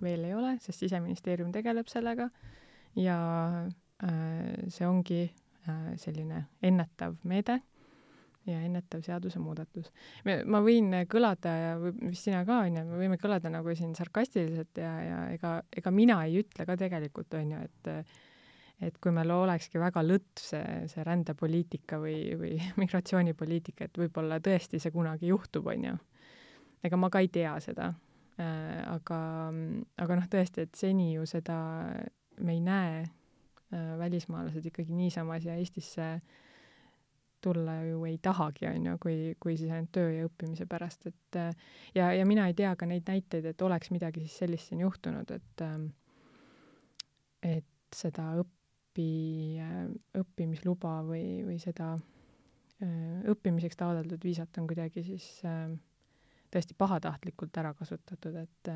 veel 0.02 0.24
ei 0.24 0.34
ole, 0.34 0.58
sest 0.60 0.80
Siseministeerium 0.80 1.52
tegeleb 1.52 1.88
sellega 1.88 2.30
ja 2.96 3.18
äh, 4.04 4.68
see 4.68 4.88
ongi 4.88 5.24
äh, 5.24 5.94
selline 5.96 6.48
ennetav 6.62 7.16
meede 7.24 7.62
ja 8.46 8.60
ennetav 8.66 9.04
seadusemuudatus. 9.06 9.90
ma 10.26 10.60
võin 10.64 10.92
kõlada 11.10 11.54
ja 11.56 11.72
vist 11.80 12.28
sina 12.28 12.44
ka, 12.48 12.64
onju, 12.68 12.84
me 12.90 13.00
võime 13.00 13.18
kõlada 13.22 13.52
nagu 13.54 13.76
siin 13.78 13.96
sarkastiliselt 13.96 14.82
ja, 14.82 14.92
ja 15.08 15.20
ega, 15.36 15.56
ega 15.72 15.94
mina 15.96 16.20
ei 16.28 16.42
ütle 16.44 16.68
ka 16.68 16.78
tegelikult, 16.80 17.34
onju, 17.40 17.64
et 17.64 17.92
et 18.84 18.96
kui 19.00 19.14
meil 19.16 19.32
olekski 19.32 19.80
väga 19.80 20.02
lõtv 20.04 20.42
see, 20.44 20.64
see 20.92 21.04
rändepoliitika 21.08 22.02
või, 22.02 22.34
või 22.40 22.56
migratsioonipoliitika, 22.82 23.88
et 23.88 24.00
võib-olla 24.02 24.42
tõesti 24.44 24.82
see 24.82 24.92
kunagi 24.92 25.30
juhtub, 25.32 25.70
onju. 25.72 25.96
ega 26.84 27.00
ma 27.00 27.10
ka 27.14 27.24
ei 27.24 27.32
tea 27.32 27.56
seda 27.64 27.94
äh,. 28.42 28.84
aga, 28.92 29.20
aga 30.04 30.20
noh, 30.20 30.28
tõesti, 30.28 30.68
et 30.68 30.76
seni 30.76 31.14
ju 31.14 31.28
seda 31.30 31.58
me 32.44 32.58
ei 32.58 32.64
näe 32.66 33.04
äh,, 33.06 33.94
välismaalased 34.02 34.66
ikkagi 34.68 34.98
niisama 34.98 35.40
siia 35.40 35.56
Eestisse 35.62 36.10
äh, 36.18 36.42
tulla 37.44 37.76
ju 37.88 38.04
ei 38.08 38.18
tahagi, 38.24 38.68
on 38.70 38.88
ju, 38.90 38.96
kui, 39.04 39.18
kui 39.44 39.58
siis 39.60 39.72
ainult 39.72 39.92
töö 39.96 40.10
ja 40.16 40.30
õppimise 40.30 40.68
pärast, 40.70 41.08
et 41.12 41.40
ja, 41.96 42.12
ja 42.16 42.26
mina 42.30 42.48
ei 42.50 42.56
tea 42.58 42.74
ka 42.80 42.88
neid 42.90 43.10
näiteid, 43.10 43.52
et 43.52 43.62
oleks 43.62 43.92
midagi 43.94 44.24
siis 44.24 44.40
sellist 44.44 44.72
siin 44.72 44.84
juhtunud, 44.86 45.36
et 45.36 45.66
et 47.44 47.96
seda 47.96 48.30
õpi, 48.40 49.12
õppimisluba 50.18 50.96
või, 51.06 51.44
või 51.46 51.60
seda 51.62 51.94
õppimiseks 53.30 53.78
taotletud 53.80 54.24
viisat 54.24 54.58
on 54.60 54.68
kuidagi 54.68 55.04
siis 55.06 55.28
tõesti 56.54 56.76
pahatahtlikult 56.78 57.58
ära 57.62 57.74
kasutatud, 57.78 58.36
et 58.44 58.72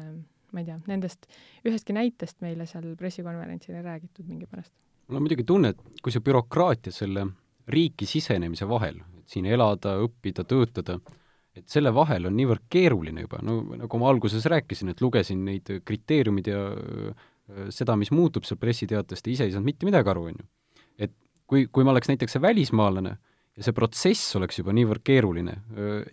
ma 0.53 0.61
ei 0.61 0.67
tea, 0.67 0.77
nendest 0.87 1.27
ühestki 1.67 1.95
näitest 1.95 2.41
meile 2.43 2.67
seal 2.69 2.93
pressikonverentsil 2.99 3.75
ei 3.75 3.83
räägitud 3.85 4.27
mingipärast. 4.29 4.73
mul 5.07 5.19
on 5.19 5.25
muidugi 5.25 5.43
tunne, 5.43 5.73
et 5.73 6.01
kui 6.03 6.13
see 6.13 6.23
bürokraatia 6.23 6.93
selle 6.93 7.27
riiki 7.67 8.07
sisenemise 8.07 8.67
vahel, 8.69 8.99
et 9.19 9.31
siin 9.31 9.47
elada, 9.49 9.97
õppida, 10.03 10.45
töötada, 10.47 10.97
et 11.57 11.67
selle 11.71 11.91
vahel 11.95 12.29
on 12.29 12.35
niivõrd 12.37 12.67
keeruline 12.71 13.25
juba, 13.25 13.41
no 13.45 13.59
nagu 13.75 14.01
ma 14.01 14.11
alguses 14.11 14.45
rääkisin, 14.47 14.93
et 14.93 15.01
lugesin 15.01 15.43
neid 15.45 15.71
kriteeriumid 15.85 16.51
ja 16.51 16.61
seda, 17.73 17.95
mis 17.99 18.11
muutub 18.11 18.45
seal 18.47 18.59
pressiteatest 18.61 19.27
ja 19.27 19.33
ise 19.33 19.47
ei 19.47 19.55
saanud 19.55 19.67
mitte 19.67 19.87
midagi 19.87 20.11
aru, 20.11 20.27
on 20.31 20.37
ju. 20.37 20.45
et 21.07 21.15
kui, 21.47 21.65
kui 21.71 21.87
ma 21.87 21.93
oleks 21.95 22.11
näiteks 22.11 22.37
see 22.37 22.43
välismaalane 22.43 23.15
ja 23.57 23.65
see 23.65 23.73
protsess 23.73 24.35
oleks 24.37 24.59
juba 24.59 24.75
niivõrd 24.75 25.01
keeruline, 25.07 25.55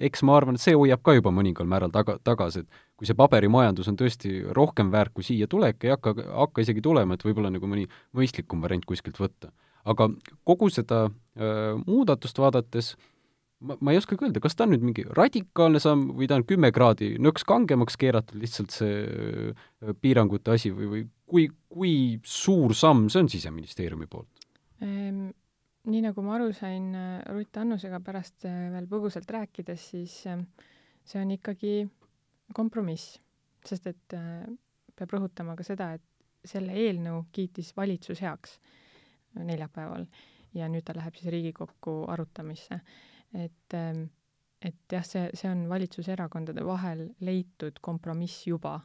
eks 0.01 0.23
ma 0.25 0.39
arvan, 0.39 0.57
et 0.57 0.65
see 0.65 0.77
hoiab 0.79 1.03
ka 1.05 1.17
juba 1.19 1.35
mõningal 1.35 1.69
määral 1.69 1.93
taga, 1.93 2.17
tagasi, 2.25 2.65
et 2.65 2.87
kui 2.97 3.11
see 3.11 3.19
paberimajandus 3.19 3.91
on 3.91 3.99
tõesti 4.01 4.39
rohkem 4.57 4.95
väärt 4.95 5.13
kui 5.15 5.27
siia 5.27 5.51
tulek, 5.51 5.83
ei 5.85 5.93
hakka, 5.93 6.15
hakka 6.47 6.65
isegi 6.65 6.83
tulema, 6.83 7.19
et 7.19 7.27
võib-olla 7.27 7.53
nagu 7.53 7.69
mõni 7.69 7.85
mõistlikum 8.17 8.65
variant 8.65 8.87
kuskilt 8.89 9.21
võtta 9.21 9.53
aga 9.85 10.09
kogu 10.49 10.71
seda 10.73 11.05
äh, 11.07 11.15
muudatust 11.35 12.39
vaadates 12.39 12.93
ma, 13.65 13.77
ma 13.81 13.93
ei 13.93 14.01
oskagi 14.01 14.27
öelda, 14.27 14.43
kas 14.43 14.57
ta 14.57 14.67
on 14.67 14.75
nüüd 14.75 14.85
mingi 14.85 15.05
radikaalne 15.17 15.81
samm 15.83 16.13
või 16.19 16.29
ta 16.31 16.39
on 16.39 16.47
kümme 16.49 16.71
kraadi 16.75 17.15
nõks 17.23 17.47
kangemaks 17.49 17.99
keeratud 18.01 18.41
lihtsalt 18.41 18.75
see 18.75 19.01
äh, 19.05 19.95
piirangute 20.01 20.55
asi 20.55 20.73
või, 20.75 20.91
või 20.91 21.05
kui, 21.31 21.47
kui 21.73 21.95
suur 22.29 22.75
samm 22.79 23.09
see 23.13 23.25
on 23.25 23.33
Siseministeeriumi 23.33 24.11
poolt 24.11 24.47
ehm,? 24.85 25.31
nii 25.85 26.01
nagu 26.01 26.23
ma 26.25 26.39
aru 26.39 26.49
sain 26.57 26.95
äh, 26.97 27.19
Ruth 27.29 27.61
Annusega 27.61 28.01
pärast 28.05 28.47
äh, 28.49 28.71
veel 28.73 28.89
põgusalt 28.91 29.29
rääkides, 29.31 29.91
siis 29.93 30.17
see 30.25 31.21
on 31.21 31.35
ikkagi 31.35 31.83
kompromiss, 32.57 33.19
sest 33.65 33.89
et 33.89 34.15
peab 34.95 35.13
rõhutama 35.13 35.57
ka 35.59 35.65
seda, 35.67 35.95
et 35.97 36.49
selle 36.49 36.77
eelnõu 36.77 37.23
kiitis 37.33 37.73
valitsus 37.77 38.21
heaks 38.25 38.59
neljapäeval 39.35 40.05
ja 40.55 40.69
nüüd 40.71 40.87
ta 40.87 40.95
läheb 40.97 41.17
siis 41.19 41.33
Riigikokku 41.35 42.05
arutamisse. 42.13 42.81
et, 43.35 43.75
ähm, 43.75 44.05
et 44.63 44.93
jah, 44.93 45.05
see, 45.05 45.29
see 45.35 45.51
on 45.51 45.67
valitsuserakondade 45.69 46.65
vahel 46.67 47.09
leitud 47.21 47.81
kompromiss 47.83 48.47
juba. 48.47 48.81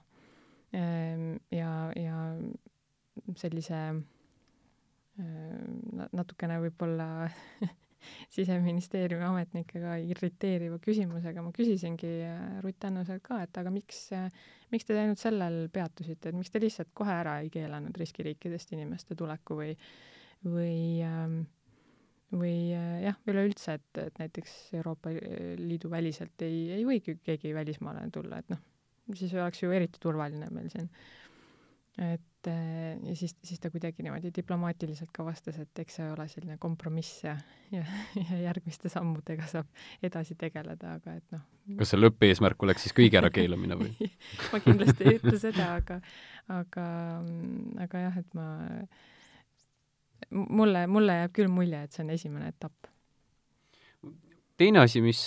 Ähm, 0.73 1.37
ja, 1.51 1.91
ja 1.95 2.17
sellise 3.37 3.77
äh, 3.89 4.01
natukene 6.11 6.59
võib-olla 6.65 7.07
siseministeeriumi 8.35 9.25
ametnikega 9.25 9.95
irriteeriva 10.01 10.77
küsimusega 10.83 11.41
ma 11.45 11.53
küsisingi 11.55 12.11
äh, 12.25 12.59
Ruth 12.65 12.89
Annuselt 12.89 13.25
ka, 13.25 13.41
et 13.45 13.57
aga 13.61 13.73
miks, 13.73 14.07
äh, 14.17 14.29
miks 14.73 14.85
te 14.87 14.97
ainult 14.97 15.21
sellel 15.21 15.65
peatusite, 15.73 16.29
et 16.29 16.37
miks 16.37 16.53
te 16.53 16.61
lihtsalt 16.61 16.93
kohe 16.97 17.17
ära 17.17 17.39
ei 17.43 17.49
keelanud 17.53 17.97
riskiriikidest 17.97 18.73
inimeste 18.77 19.17
tuleku 19.19 19.61
või 19.61 19.75
või 20.45 21.01
ähm, 21.03 21.41
või 22.35 22.71
äh, 22.77 22.97
jah, 23.07 23.17
üleüldse, 23.29 23.77
et, 23.79 24.01
et 24.03 24.19
näiteks 24.21 24.55
Euroopa 24.77 25.11
Liidu 25.57 25.89
väliselt 25.91 26.45
ei, 26.45 26.67
ei 26.77 26.83
võigi 26.85 27.17
keegi 27.25 27.53
välismaalane 27.55 28.11
tulla, 28.13 28.41
et 28.41 28.51
noh, 28.53 28.61
siis 29.17 29.33
oleks 29.33 29.63
ju 29.63 29.71
eriti 29.73 30.01
turvaline 30.01 30.49
meil 30.53 30.69
siin. 30.69 30.89
et 31.97 32.47
äh, 32.47 32.99
ja 33.09 33.15
siis, 33.17 33.33
siis 33.43 33.59
ta 33.59 33.71
kuidagi 33.73 34.05
niimoodi 34.05 34.31
diplomaatiliselt 34.35 35.09
ka 35.15 35.25
vastas, 35.25 35.57
et 35.59 35.81
eks 35.81 35.99
see 35.99 36.09
ole 36.13 36.27
selline 36.29 36.59
kompromiss 36.61 37.23
ja, 37.25 37.35
ja, 37.73 37.83
ja 38.21 38.41
järgmiste 38.45 38.93
sammudega 38.93 39.49
saab 39.49 39.67
edasi 40.05 40.37
tegeleda, 40.39 40.95
aga 41.01 41.17
et 41.17 41.35
noh. 41.35 41.45
kas 41.81 41.95
see 41.95 42.01
lõppeesmärk 42.01 42.67
oleks 42.67 42.85
siis 42.85 42.97
kõige 42.97 43.17
ärakeelamine 43.23 43.79
või 43.79 44.11
ma 44.53 44.61
kindlasti 44.63 45.09
ei 45.09 45.17
ütle 45.17 45.37
seda, 45.41 45.73
aga, 45.81 46.01
aga, 46.61 46.89
aga 47.87 48.09
jah, 48.09 48.21
et 48.21 48.37
ma 48.37 48.51
mulle, 50.31 50.85
mulle 50.87 51.19
jääb 51.21 51.35
küll 51.35 51.51
mulje, 51.51 51.83
et 51.83 51.95
see 51.95 52.05
on 52.05 52.13
esimene 52.15 52.51
etapp. 52.53 52.89
teine 54.59 54.81
asi, 54.83 54.99
mis 55.01 55.21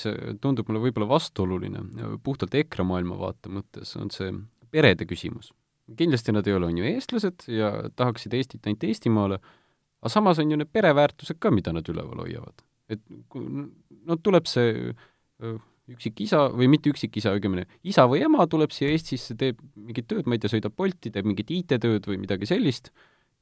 tundub 0.44 0.68
mulle 0.68 0.82
võib-olla 0.82 1.08
vastuoluline 1.14 1.80
puhtalt 2.24 2.54
EKRE 2.54 2.84
maailmavaate 2.84 3.48
mõttes, 3.48 3.94
on 3.96 4.12
see 4.12 4.32
perede 4.70 5.06
küsimus. 5.08 5.52
kindlasti 5.96 6.32
nad 6.32 6.46
ei 6.46 6.54
ole, 6.54 6.68
on 6.68 6.78
ju, 6.78 6.84
eestlased 6.84 7.48
ja 7.52 7.72
tahaksid 7.96 8.34
Eestit 8.34 8.66
ainult 8.66 8.84
Eestimaale, 8.84 9.40
aga 10.02 10.12
samas 10.12 10.38
on 10.38 10.50
ju 10.50 10.56
need 10.60 10.70
pereväärtused 10.72 11.40
ka, 11.40 11.50
mida 11.50 11.72
nad 11.72 11.88
üleval 11.88 12.24
hoiavad. 12.26 12.64
et 12.88 13.00
no 14.04 14.16
tuleb 14.16 14.46
see 14.46 14.92
üksikisa 15.90 16.46
või 16.54 16.68
mitte 16.70 16.92
üksikisa, 16.92 17.32
õigemini 17.36 17.64
isa 17.88 18.04
või 18.10 18.22
ema 18.26 18.46
tuleb 18.50 18.72
siia 18.74 18.92
Eestisse, 18.92 19.34
teeb 19.38 19.58
mingit 19.74 20.06
tööd, 20.10 20.28
ma 20.28 20.36
ei 20.36 20.42
tea, 20.42 20.52
sõidab 20.52 20.76
Bolti, 20.78 21.10
teeb 21.10 21.26
mingit 21.26 21.50
IT-tööd 21.50 22.06
või 22.08 22.20
midagi 22.22 22.48
sellist, 22.48 22.92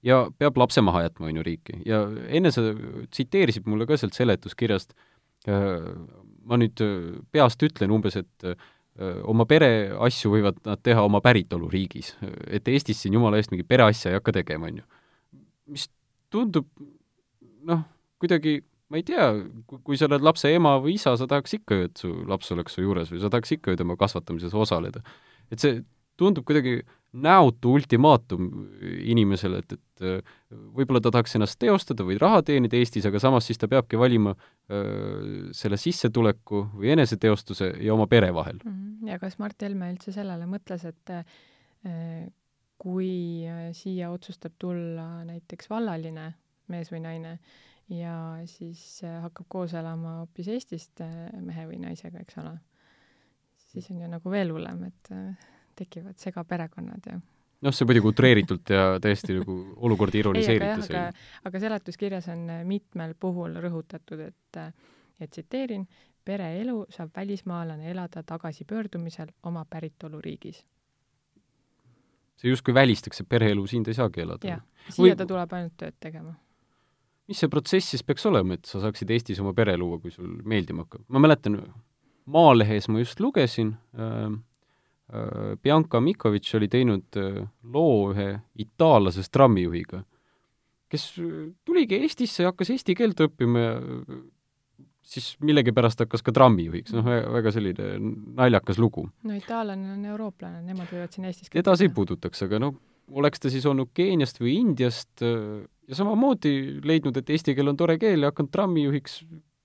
ja 0.07 0.21
peab 0.39 0.59
lapse 0.61 0.83
maha 0.85 1.05
jätma, 1.07 1.29
on 1.29 1.41
ju, 1.41 1.47
riiki. 1.47 1.81
ja 1.87 2.03
enne 2.29 2.53
sa 2.55 2.65
tsiteerisid 3.11 3.69
mulle 3.71 3.87
ka 3.89 3.99
sealt 4.01 4.17
seletuskirjast, 4.17 4.95
äh, 5.49 5.91
ma 6.49 6.61
nüüd 6.61 6.83
äh, 6.85 7.19
peast 7.33 7.63
ütlen 7.67 7.93
umbes, 7.95 8.17
et 8.21 8.49
äh, 8.49 8.57
oma 9.29 9.47
pereasju 9.49 10.33
võivad 10.35 10.59
nad 10.67 10.81
teha 10.85 11.05
oma 11.07 11.23
päritoluriigis. 11.25 12.15
et 12.49 12.69
Eestis 12.69 13.03
siin 13.03 13.15
jumala 13.17 13.41
eest 13.41 13.53
mingi 13.53 13.65
pereasja 13.65 14.11
ei 14.11 14.19
hakka 14.19 14.35
tegema, 14.41 14.73
on 14.73 14.83
ju. 14.83 14.89
mis 15.71 15.87
tundub 16.31 16.67
noh, 17.67 17.85
kuidagi 18.21 18.61
ma 18.91 18.99
ei 18.99 19.07
tea, 19.07 19.29
kui 19.87 19.99
sa 19.99 20.09
oled 20.09 20.25
lapse 20.27 20.51
ema 20.51 20.75
või 20.83 20.97
isa, 20.99 21.15
sa 21.19 21.29
tahaks 21.31 21.55
ikka 21.61 21.79
ju, 21.79 21.89
et 21.89 22.03
su 22.03 22.11
laps 22.29 22.51
oleks 22.55 22.75
su 22.75 22.83
juures 22.85 23.13
või 23.13 23.23
sa 23.23 23.31
tahaks 23.33 23.55
ikka 23.57 23.75
ju 23.75 23.81
tema 23.81 23.97
kasvatamises 24.01 24.55
osaleda. 24.57 25.03
et 25.51 25.63
see 25.63 25.83
tundub 26.21 26.45
kuidagi 26.47 26.81
näotu 27.13 27.73
ultimaatum 27.75 28.49
inimesele, 29.03 29.59
et, 29.65 29.73
et 29.73 30.05
äh, 30.07 30.35
võib-olla 30.77 31.01
ta 31.03 31.11
tahaks 31.11 31.35
ennast 31.37 31.59
teostada 31.63 32.05
või 32.07 32.19
raha 32.21 32.43
teenida 32.47 32.79
Eestis, 32.79 33.07
aga 33.09 33.21
samas 33.23 33.49
siis 33.49 33.59
ta 33.59 33.69
peabki 33.71 33.99
valima 33.99 34.35
öö, 34.35 34.77
äh, 34.79 35.49
selle 35.57 35.79
sissetuleku 35.81 36.69
või 36.77 36.93
eneseteostuse 36.95 37.73
ja 37.83 37.95
oma 37.95 38.07
pere 38.11 38.31
vahel. 38.35 38.61
-hmm. 38.63 39.09
ja 39.11 39.19
kas 39.19 39.39
Mart 39.43 39.63
Helme 39.63 39.91
üldse 39.95 40.15
sellele 40.15 40.47
mõtles, 40.51 40.87
et 40.87 41.15
äh, 41.17 42.31
kui 42.81 43.45
siia 43.77 44.11
otsustab 44.11 44.55
tulla 44.59 45.25
näiteks 45.29 45.69
vallaline 45.71 46.33
mees 46.69 46.89
või 46.93 47.03
naine 47.05 47.39
ja 47.91 48.15
siis 48.47 49.03
hakkab 49.03 49.47
koos 49.49 49.75
elama 49.75 50.21
hoopis 50.21 50.49
Eestist 50.49 51.03
mehe 51.43 51.67
või 51.67 51.81
naisega, 51.83 52.23
eks 52.23 52.39
ole, 52.41 52.55
siis 53.73 53.91
on 53.91 54.01
ju 54.01 54.09
nagu 54.09 54.33
veel 54.33 54.55
hullem, 54.55 54.85
et 54.87 55.11
tekivad 55.77 56.17
segaperekonnad 56.21 57.13
ja 57.13 57.19
noh, 57.61 57.75
see 57.75 57.89
muidugi 57.89 58.11
utreeritult 58.13 58.73
ja 58.73 58.85
täiesti 59.03 59.37
nagu 59.37 59.57
olukorda 59.89 60.21
ironiseerides. 60.21 60.91
aga, 60.91 61.05
aga 61.49 61.63
seletuskirjas 61.63 62.31
on 62.33 62.47
mitmel 62.69 63.15
puhul 63.21 63.59
rõhutatud, 63.61 64.23
et 64.31 64.61
ja 65.21 65.29
tsiteerin, 65.29 65.87
pereelu 66.25 66.85
saab 66.93 67.11
välismaalane 67.17 67.91
elada 67.91 68.23
tagasipöördumisel 68.23 69.33
oma 69.43 69.65
päritoluriigis. 69.65 70.65
see 72.37 72.49
justkui 72.49 72.75
välistaks, 72.75 73.21
et 73.21 73.29
pereelu 73.29 73.67
siin 73.67 73.85
ta 73.85 73.91
ei 73.91 73.99
saagi 73.99 74.25
elada? 74.25 74.49
jah, 74.49 74.63
siia 74.89 75.13
Või... 75.13 75.17
ta 75.17 75.27
tuleb 75.27 75.53
ainult 75.53 75.77
tööd 75.77 75.97
tegema. 76.01 76.35
mis 77.29 77.41
see 77.41 77.53
protsess 77.53 77.95
siis 77.95 78.03
peaks 78.03 78.27
olema, 78.27 78.57
et 78.57 78.65
sa 78.65 78.81
saaksid 78.81 79.11
Eestis 79.11 79.41
oma 79.41 79.53
pere 79.55 79.77
luua, 79.77 80.01
kui 80.01 80.11
sul 80.11 80.39
meeldima 80.45 80.87
hakkab? 80.87 81.05
ma 81.09 81.23
mäletan, 81.27 81.61
Maalehes 82.31 82.89
ma 82.89 83.01
just 83.01 83.21
lugesin 83.21 83.75
äh, 83.97 84.31
Bianca 85.63 86.01
Mikovic 86.01 86.47
oli 86.55 86.69
teinud 86.71 87.17
loo 87.73 88.11
ühe 88.13 88.29
itaallasest 88.63 89.33
trammijuhiga, 89.35 90.05
kes 90.91 91.07
tuligi 91.67 91.99
Eestisse 92.05 92.45
ja 92.45 92.53
hakkas 92.53 92.71
eesti 92.75 92.95
keelt 92.99 93.23
õppima 93.27 93.65
ja 93.65 93.73
siis 95.11 95.33
millegipärast 95.43 96.05
hakkas 96.05 96.23
ka 96.23 96.35
trammijuhiks, 96.35 96.95
noh, 96.95 97.07
väga 97.35 97.53
selline 97.55 97.97
naljakas 98.39 98.79
lugu. 98.79 99.09
no 99.27 99.37
itaallane 99.37 99.95
on 99.97 100.07
eurooplane, 100.13 100.63
nemad 100.67 100.91
võivad 100.93 101.15
siin 101.15 101.27
Eestis 101.31 101.51
teda 101.51 101.75
see 101.77 101.89
ei 101.89 101.95
puudutaks, 101.95 102.45
aga 102.47 102.61
noh, 102.63 102.77
oleks 103.11 103.43
ta 103.43 103.51
siis 103.53 103.67
olnud 103.67 103.91
Keeniast 103.97 104.41
või 104.43 104.57
Indiast 104.61 105.25
ja 105.25 105.99
samamoodi 105.99 106.81
leidnud, 106.87 107.17
et 107.17 107.31
eesti 107.35 107.57
keel 107.57 107.73
on 107.73 107.79
tore 107.81 107.99
keel 107.99 108.23
ja 108.23 108.31
hakanud 108.31 108.53
trammijuhiks, 108.55 109.21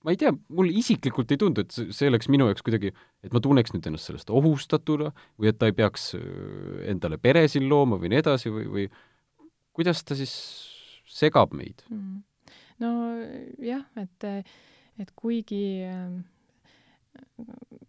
ma 0.06 0.14
ei 0.14 0.20
tea, 0.20 0.30
mulle 0.54 0.70
isiklikult 0.78 1.32
ei 1.34 1.40
tundu, 1.40 1.64
et 1.64 1.74
see 1.74 2.06
oleks 2.06 2.30
minu 2.30 2.46
jaoks 2.46 2.62
kuidagi, 2.66 2.92
et 3.26 3.34
ma 3.34 3.42
tunneks 3.42 3.74
nüüd 3.74 3.88
ennast 3.90 4.12
sellest 4.12 4.30
ohustatuna 4.30 5.10
või 5.34 5.50
et 5.50 5.58
ta 5.58 5.70
ei 5.70 5.74
peaks 5.74 6.12
endale 6.86 7.18
pere 7.18 7.42
siin 7.50 7.66
looma 7.70 7.98
või 7.98 8.12
nii 8.12 8.22
edasi 8.22 8.54
või, 8.54 8.68
või 8.70 8.86
kuidas 9.76 10.04
ta 10.06 10.16
siis 10.18 10.32
segab 11.10 11.52
meid 11.56 11.82
mm? 11.90 11.98
-hmm. 11.98 12.22
no 12.84 12.94
jah, 13.66 13.84
et 13.98 14.30
et 15.02 15.12
kuigi 15.18 15.82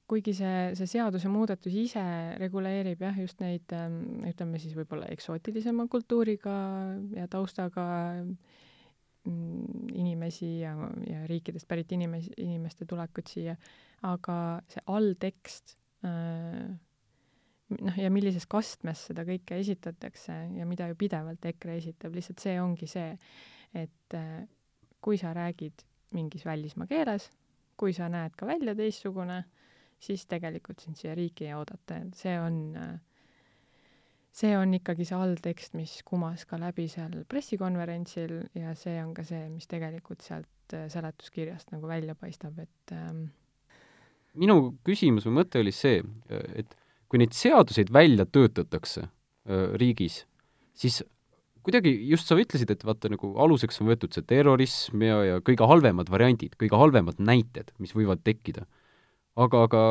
kuigi 0.07 0.33
see, 0.35 0.59
see 0.79 0.89
seadusemuudatus 0.89 1.75
ise 1.75 2.03
reguleerib 2.39 3.01
jah, 3.03 3.17
just 3.19 3.39
neid 3.43 3.73
ütleme 4.27 4.59
siis 4.61 4.75
võib-olla 4.75 5.09
eksootilisema 5.13 5.87
kultuuriga 5.91 6.55
ja 7.15 7.27
taustaga 7.31 7.85
mm, 8.23 8.35
inimesi 10.27 10.59
ja, 10.61 10.73
ja 11.07 11.27
riikidest 11.27 11.67
pärit 11.67 11.91
inimesi, 11.91 12.31
inimeste 12.37 12.85
tulekut 12.85 13.27
siia, 13.27 13.55
aga 14.03 14.61
see 14.69 14.83
alltekst 14.87 15.77
noh, 16.03 17.97
ja 17.97 18.09
millises 18.13 18.45
kastmes 18.47 19.07
seda 19.09 19.25
kõike 19.27 19.57
esitatakse 19.59 20.33
ja 20.57 20.65
mida 20.65 20.87
ju 20.91 20.95
pidevalt 20.99 21.45
EKRE 21.45 21.77
esitab, 21.77 22.15
lihtsalt 22.15 22.39
see 22.39 22.59
ongi 22.61 22.87
see, 22.87 23.17
et 23.73 24.17
kui 25.01 25.17
sa 25.17 25.33
räägid 25.33 25.83
mingis 26.15 26.45
välismaa 26.45 26.87
keeles, 26.87 27.29
kui 27.77 27.93
sa 27.93 28.07
näed 28.09 28.35
ka 28.37 28.47
välja 28.47 28.75
teistsugune, 28.75 29.43
siis 29.99 30.25
tegelikult 30.29 30.79
sind 30.81 30.97
siia 30.97 31.15
riiki 31.17 31.47
ei 31.47 31.53
oodata, 31.57 31.97
et 31.97 32.15
see 32.17 32.37
on, 32.39 32.73
see 34.37 34.53
on 34.57 34.75
ikkagi 34.77 35.07
see 35.07 35.17
alltekst, 35.17 35.73
mis 35.77 35.97
kumas 36.05 36.45
ka 36.49 36.59
läbi 36.61 36.85
seal 36.91 37.23
pressikonverentsil 37.29 38.35
ja 38.57 38.75
see 38.77 38.97
on 39.01 39.15
ka 39.17 39.25
see, 39.25 39.47
mis 39.49 39.69
tegelikult 39.69 40.25
sealt 40.25 40.77
äh, 40.77 40.85
seletuskirjast 40.93 41.73
nagu 41.73 41.89
välja 41.89 42.15
paistab, 42.19 42.59
et 42.61 42.95
ähm, 42.95 43.27
minu 44.37 44.75
küsimus 44.85 45.25
või 45.27 45.39
mõte 45.41 45.61
oli 45.63 45.73
see, 45.73 46.01
et 46.29 46.77
kui 47.09 47.21
neid 47.21 47.33
seaduseid 47.33 47.91
välja 47.93 48.27
töötatakse 48.29 49.07
äh, 49.07 49.69
riigis, 49.81 50.21
siis 50.77 51.01
kuidagi 51.67 51.91
just 52.07 52.29
sa 52.29 52.37
ütlesid, 52.39 52.69
et 52.71 52.85
vaata, 52.87 53.09
nagu 53.11 53.33
aluseks 53.43 53.81
on 53.81 53.89
võetud 53.89 54.13
see 54.15 54.23
terrorism 54.27 55.01
ja, 55.03 55.17
ja 55.27 55.41
kõige 55.43 55.67
halvemad 55.67 56.11
variandid, 56.13 56.55
kõige 56.61 56.79
halvemad 56.79 57.19
näited, 57.19 57.73
mis 57.83 57.95
võivad 57.97 58.21
tekkida. 58.23 58.63
aga, 59.35 59.63
aga 59.67 59.81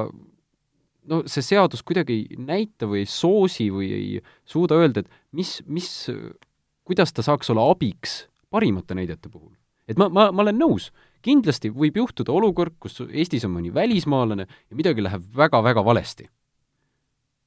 no 1.10 1.22
see 1.30 1.44
seadus 1.44 1.84
kuidagi 1.86 2.16
ei 2.16 2.40
näita 2.40 2.88
või 2.90 3.04
ei 3.04 3.10
soosi 3.10 3.68
või 3.72 3.90
ei 3.94 4.08
suuda 4.48 4.78
öelda, 4.80 5.04
et 5.04 5.36
mis, 5.36 5.58
mis, 5.66 5.90
kuidas 6.86 7.14
ta 7.14 7.24
saaks 7.26 7.50
olla 7.52 7.68
abiks 7.70 8.24
parimate 8.50 8.96
näidete 8.96 9.30
puhul. 9.30 9.52
et 9.88 9.98
ma, 9.98 10.08
ma, 10.08 10.30
ma 10.32 10.42
olen 10.42 10.58
nõus, 10.58 10.90
kindlasti 11.22 11.70
võib 11.74 11.98
juhtuda 12.02 12.34
olukord, 12.34 12.74
kus 12.80 13.00
Eestis 13.06 13.46
on 13.46 13.54
mõni 13.56 13.72
välismaalane 13.74 14.46
ja 14.46 14.78
midagi 14.78 15.04
läheb 15.04 15.24
väga-väga 15.36 15.84
valesti. 15.84 16.28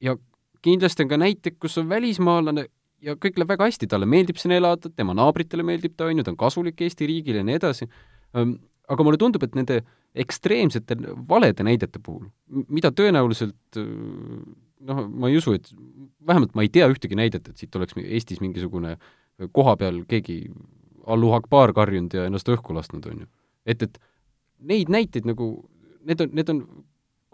ja 0.02 0.16
kindlasti 0.62 1.04
on 1.04 1.10
ka 1.10 1.18
näiteid, 1.18 1.60
kus 1.60 1.78
on 1.78 1.90
välismaalane, 1.90 2.68
ja 3.02 3.16
kõik 3.16 3.40
läheb 3.40 3.54
väga 3.56 3.70
hästi, 3.70 3.88
talle 3.88 4.08
meeldib 4.10 4.40
siin 4.40 4.56
elada, 4.56 4.92
tema 4.92 5.16
naabritele 5.18 5.64
meeldib 5.64 5.96
ta, 5.96 6.10
on 6.10 6.20
ju, 6.20 6.26
ta 6.28 6.34
on 6.34 6.40
kasulik 6.40 6.82
Eesti 6.82 7.08
riigile 7.10 7.44
ja 7.44 7.48
nii 7.48 7.60
edasi, 7.60 7.88
aga 8.90 9.06
mulle 9.06 9.20
tundub, 9.22 9.44
et 9.46 9.56
nende 9.58 9.82
ekstreemsete 10.18 10.98
valede 11.30 11.66
näidete 11.66 12.02
puhul, 12.04 12.28
mida 12.68 12.92
tõenäoliselt 12.96 13.80
noh, 13.80 15.02
ma 15.08 15.30
ei 15.30 15.38
usu, 15.40 15.54
et 15.58 15.70
vähemalt 16.26 16.56
ma 16.58 16.66
ei 16.66 16.72
tea 16.74 16.88
ühtegi 16.90 17.18
näidet, 17.20 17.50
et 17.50 17.62
siit 17.62 17.76
oleks 17.78 17.98
Eestis 18.02 18.42
mingisugune 18.44 18.96
koha 19.56 19.76
peal 19.80 20.04
keegi 20.10 20.42
Allahu 21.10 21.38
Akbar 21.38 21.74
karjunud 21.76 22.14
ja 22.16 22.28
ennast 22.30 22.50
õhku 22.52 22.76
lasknud, 22.76 23.06
on 23.10 23.26
ju. 23.26 23.28
et, 23.66 23.84
et 23.84 24.00
neid 24.60 24.92
näiteid 24.92 25.28
nagu, 25.30 25.52
need 26.06 26.24
on, 26.24 26.34
need 26.36 26.54
on 26.54 26.64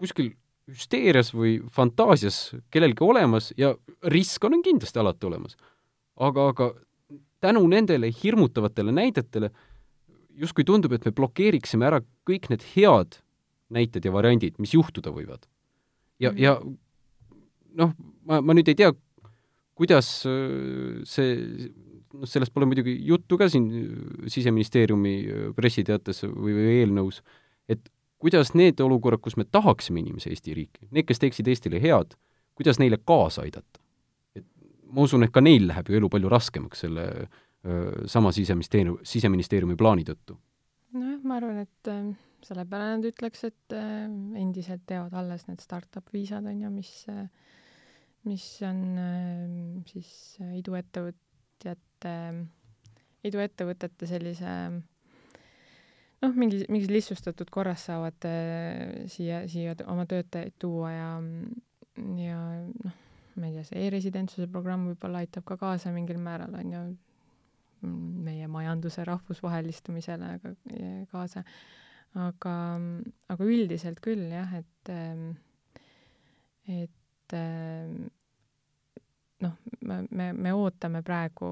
kuskil 0.00 0.32
hüsteerias 0.66 1.30
või 1.34 1.58
fantaasias 1.72 2.56
kellelgi 2.74 3.04
olemas 3.06 3.52
ja 3.58 3.72
risk 4.12 4.44
on 4.44 4.62
kindlasti 4.64 5.00
alati 5.02 5.28
olemas. 5.28 5.56
aga, 6.16 6.48
aga 6.52 6.72
tänu 7.40 7.66
nendele 7.68 8.10
hirmutavatele 8.22 8.92
näidetele 8.92 9.50
justkui 10.36 10.66
tundub, 10.68 10.92
et 10.96 11.06
me 11.06 11.14
blokeeriksime 11.16 11.86
ära 11.88 12.02
kõik 12.28 12.50
need 12.52 12.64
head 12.74 13.20
näited 13.72 14.04
ja 14.06 14.12
variandid, 14.14 14.60
mis 14.62 14.74
juhtuda 14.76 15.10
võivad. 15.14 15.46
ja 16.22 16.30
mm, 16.30 16.38
ja 16.38 16.54
noh, 17.76 17.92
ma, 18.28 18.40
ma 18.40 18.56
nüüd 18.56 18.68
ei 18.70 18.78
tea, 18.78 18.92
kuidas 19.76 20.08
äh, 20.28 21.02
see, 21.08 21.34
noh, 22.14 22.28
sellest 22.28 22.54
pole 22.54 22.68
muidugi 22.68 22.94
juttu 23.08 23.38
ka 23.40 23.50
siin 23.52 23.66
Siseministeeriumi 24.30 25.16
äh, 25.24 25.48
pressiteates 25.56 26.24
või, 26.28 26.54
või 26.56 26.78
eelnõus, 26.80 27.22
et 27.68 27.90
kuidas 28.22 28.54
need 28.56 28.80
olukorrad, 28.80 29.20
kus 29.24 29.36
me 29.36 29.44
tahaksime 29.44 30.00
inimesi 30.00 30.32
Eesti 30.32 30.54
riiki, 30.56 30.86
need, 30.90 31.08
kes 31.08 31.20
teeksid 31.22 31.50
Eestile 31.52 31.82
head, 31.82 32.16
kuidas 32.56 32.80
neile 32.82 33.00
kaasa 33.02 33.44
aidata? 33.44 33.82
et 34.36 34.46
ma 34.92 35.04
usun, 35.04 35.26
et 35.26 35.34
ka 35.34 35.42
neil 35.44 35.66
läheb 35.68 35.90
ju 35.90 35.98
elu 35.98 36.12
palju 36.12 36.30
raskemaks 36.32 36.86
selle 36.86 37.10
öö, 37.10 37.28
sama 38.06 38.32
Siseministeeriumi, 38.32 39.04
Siseministeeriumi 39.06 39.76
plaani 39.76 40.06
tõttu. 40.08 40.38
nojah, 40.96 41.20
ma 41.24 41.36
arvan, 41.40 41.60
et 41.66 41.90
äh, 41.92 42.08
selle 42.46 42.64
peale 42.70 42.96
nad 42.96 43.06
ütleks, 43.08 43.44
et 43.48 43.76
äh, 43.76 44.06
endiselt 44.40 44.86
teevad 44.86 45.14
alles 45.18 45.46
need 45.48 45.62
startup 45.64 46.12
viisad, 46.12 46.46
on 46.46 46.62
ju, 46.62 46.72
mis 46.72 46.92
äh, 47.12 47.26
mis 48.26 48.44
on 48.66 48.82
äh, 48.98 49.86
siis 49.86 50.10
iduettevõtjate, 50.58 52.14
iduettevõtete 53.26 54.08
sellise 54.10 54.50
äh, 54.50 54.82
noh, 56.24 56.36
mingi, 56.36 56.62
mingis 56.72 56.90
lihtsustatud 56.92 57.50
korras 57.52 57.86
saavad 57.88 58.28
äh, 58.28 59.06
siia, 59.12 59.44
siia 59.50 59.76
oma 59.90 60.06
töötajaid 60.08 60.56
tuua 60.62 60.92
ja, 60.92 61.10
ja 62.20 62.38
noh, 62.70 63.02
ma 63.36 63.48
ei 63.48 63.56
tea, 63.56 63.66
see 63.68 63.82
e-residentsuse 63.86 64.48
programm 64.52 64.88
võib-olla 64.90 65.24
aitab 65.24 65.46
ka 65.48 65.58
kaasa 65.60 65.92
mingil 65.94 66.20
määral, 66.22 66.54
on 66.56 66.72
ju, 66.72 66.84
meie 67.82 68.48
majanduse 68.50 69.04
rahvusvahelistumisele 69.06 70.30
ka, 70.42 70.54
kaasa. 71.12 71.44
aga, 72.16 72.54
aga 73.28 73.44
üldiselt 73.44 74.00
küll 74.04 74.30
jah, 74.32 74.54
et, 74.56 74.92
et 76.72 77.36
noh, 79.44 79.58
me, 79.80 80.30
me 80.32 80.54
ootame 80.56 81.02
praegu 81.04 81.50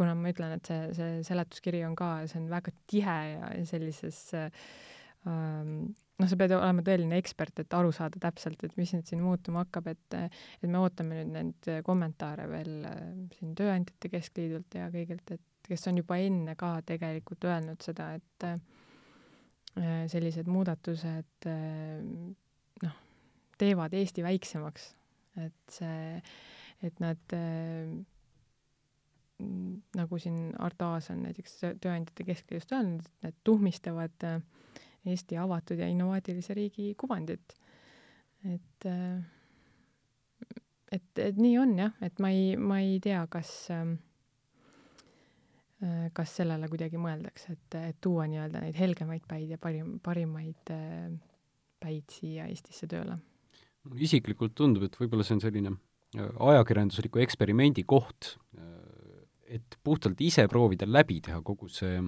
kuna 0.00 0.14
ma 0.16 0.30
ütlen, 0.32 0.54
et 0.56 0.68
see, 0.68 0.90
see 0.96 1.22
seletuskiri 1.26 1.82
on 1.84 1.96
ka, 1.98 2.12
see 2.30 2.40
on 2.40 2.46
väga 2.52 2.72
tihe 2.90 3.16
ja 3.34 3.50
sellises 3.68 4.20
ähm, 4.38 5.90
noh, 6.20 6.28
sa 6.28 6.38
pead 6.38 6.54
olema 6.56 6.84
tõeline 6.84 7.18
ekspert, 7.20 7.62
et 7.62 7.76
aru 7.76 7.92
saada 7.94 8.20
täpselt, 8.22 8.62
et 8.66 8.76
mis 8.78 8.92
nüüd 8.94 9.08
siin 9.08 9.22
muutuma 9.24 9.64
hakkab, 9.64 9.90
et 9.92 10.18
et 10.18 10.68
me 10.68 10.80
ootame 10.82 11.20
nüüd 11.20 11.32
neid 11.34 11.70
kommentaare 11.86 12.46
veel 12.50 12.84
äh, 12.88 13.00
siin 13.38 13.54
Tööandjate 13.58 14.12
Keskliidult 14.12 14.76
ja 14.78 14.90
kõigilt, 14.92 15.34
et 15.36 15.70
kes 15.70 15.86
on 15.90 16.00
juba 16.00 16.18
enne 16.20 16.56
ka 16.58 16.76
tegelikult 16.86 17.46
öelnud 17.48 17.82
seda, 17.84 18.12
et 18.18 18.48
äh, 18.48 18.60
sellised 20.12 20.50
muudatused 20.50 21.48
äh, 21.48 21.98
noh, 22.84 23.02
teevad 23.60 23.94
Eesti 23.96 24.24
väiksemaks, 24.26 24.88
et 25.40 25.76
see, 25.78 26.16
et 26.84 26.96
nad 27.00 27.36
nagu 29.96 30.18
siin 30.20 30.50
Art 30.60 30.82
Aas 30.84 31.10
on 31.12 31.22
näiteks 31.24 31.58
Tööandjate 31.80 32.26
Keskliidust 32.28 32.72
öelnud, 32.76 33.04
et 33.04 33.24
need 33.24 33.38
tuhmistavad 33.46 34.26
äh, 34.26 34.40
Eesti 35.08 35.38
avatud 35.40 35.78
ja 35.80 35.88
innovaatilise 35.88 36.54
riigi 36.56 36.94
kuvandit. 36.98 37.54
et, 38.44 38.86
äh, 38.86 39.20
et, 40.92 41.18
et 41.18 41.36
nii 41.36 41.58
on 41.60 41.78
jah, 41.78 41.92
et 42.02 42.18
ma 42.18 42.30
ei, 42.32 42.56
ma 42.56 42.80
ei 42.80 42.98
tea, 43.04 43.26
kas, 43.32 43.68
äh, 43.72 43.96
kas 46.16 46.36
sellele 46.40 46.68
kuidagi 46.68 47.00
mõeldakse, 47.00 47.52
et, 47.52 47.78
et 47.80 48.00
tuua 48.00 48.26
nii-öelda 48.28 48.64
neid 48.64 48.76
helgemaid 48.80 49.24
päid 49.28 49.50
ja 49.54 49.58
parim, 49.60 49.98
parimaid 50.04 50.72
päid 51.80 52.16
siia 52.16 52.48
Eestisse 52.48 52.88
tööle. 52.88 53.18
isiklikult 53.96 54.54
tundub, 54.56 54.88
et 54.88 54.96
võib-olla 55.00 55.24
see 55.24 55.36
on 55.38 55.44
selline 55.44 55.76
ajakirjandusliku 56.50 57.20
eksperimendi 57.22 57.84
koht 57.88 58.34
et 59.50 59.78
puhtalt 59.84 60.20
ise 60.22 60.46
proovida 60.50 60.86
läbi 60.88 61.18
teha 61.26 61.40
kogu 61.42 61.68
see 61.72 61.98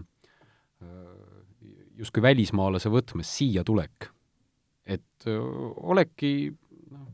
justkui 2.03 2.25
välismaalase 2.25 2.91
võtmes 2.93 3.31
siia 3.39 3.65
tulek. 3.65 4.11
et 4.87 5.27
olekki 5.31 6.51
noh, 6.91 7.07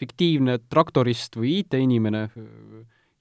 fiktiivne 0.00 0.56
traktorist 0.72 1.36
või 1.36 1.58
IT-inimene 1.60 2.22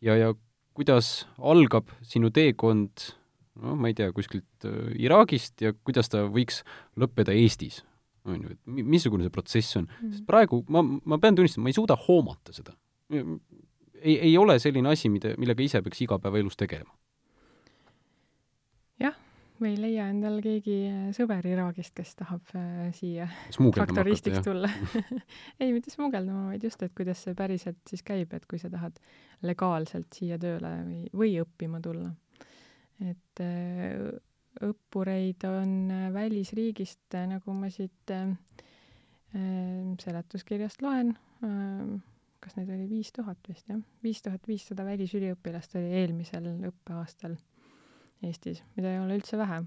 ja, 0.01 0.15
ja 0.15 0.31
kuidas 0.77 1.27
algab 1.37 1.91
sinu 2.07 2.31
teekond 2.31 3.11
noh, 3.59 3.75
ma 3.75 3.91
ei 3.91 3.97
tea, 3.97 4.11
kuskilt 4.15 4.67
Iraagist 4.95 5.61
ja 5.61 5.73
kuidas 5.75 6.09
ta 6.11 6.23
võiks 6.31 6.61
lõppeda 6.99 7.35
Eestis, 7.35 7.81
on 8.23 8.45
ju, 8.45 8.55
et 8.55 8.87
missugune 8.95 9.27
see 9.27 9.33
protsess 9.33 9.79
on 9.79 9.89
mm.. 9.89 10.15
sest 10.15 10.27
praegu 10.29 10.63
ma, 10.71 10.83
ma 10.83 11.19
pean 11.21 11.37
tunnistama, 11.37 11.67
ma 11.67 11.73
ei 11.73 11.77
suuda 11.77 11.99
hoomata 12.07 12.55
seda. 12.55 12.77
ei, 13.11 14.15
ei 14.15 14.33
ole 14.39 14.57
selline 14.63 14.95
asi, 14.95 15.11
mida, 15.11 15.35
millega 15.41 15.67
ise 15.67 15.83
peaks 15.83 16.05
igapäevaelus 16.07 16.55
tegelema 16.59 16.95
või 19.61 19.75
ei 19.75 19.79
leia 19.79 20.07
endal 20.11 20.39
keegi 20.43 20.77
äh, 20.89 21.03
sõber 21.15 21.45
Iraagist, 21.47 21.93
kes 21.97 22.15
tahab 22.19 22.53
äh, 22.57 22.89
siia 22.97 23.27
traktoristiks 23.51 24.41
tulla 24.45 24.69
ei, 25.61 25.69
mitte 25.71 25.93
smugeldama, 25.93 26.49
vaid 26.51 26.65
just, 26.65 26.81
et 26.85 26.95
kuidas 26.97 27.21
see 27.25 27.37
päriselt 27.37 27.79
siis 27.89 28.03
käib, 28.05 28.33
et 28.37 28.47
kui 28.49 28.59
sa 28.61 28.71
tahad 28.73 28.97
legaalselt 29.45 30.11
siia 30.17 30.39
tööle 30.41 30.73
või, 30.87 31.05
või 31.23 31.37
õppima 31.43 31.81
tulla. 31.83 32.11
et 33.05 33.43
äh, 33.45 33.95
õppureid 34.67 35.45
on 35.47 35.93
välisriigist 36.11 37.15
nagu 37.15 37.53
ma 37.55 37.69
siit 37.71 38.11
seletuskirjast 39.31 40.81
loen 40.83 41.13
kas 42.41 42.57
neid 42.57 42.71
oli 42.73 42.89
viis 42.89 43.13
tuhat 43.15 43.39
vist, 43.47 43.69
jah? 43.71 43.79
viis 44.03 44.19
tuhat 44.25 44.43
viissada 44.49 44.83
välisüliõpilast 44.85 45.77
oli 45.79 45.93
eelmisel 46.01 46.49
õppeaastal 46.67 47.37
Eestis, 48.21 48.61
mida 48.77 48.91
ei 48.93 48.99
ole 49.01 49.17
üldse 49.17 49.37
vähe. 49.39 49.63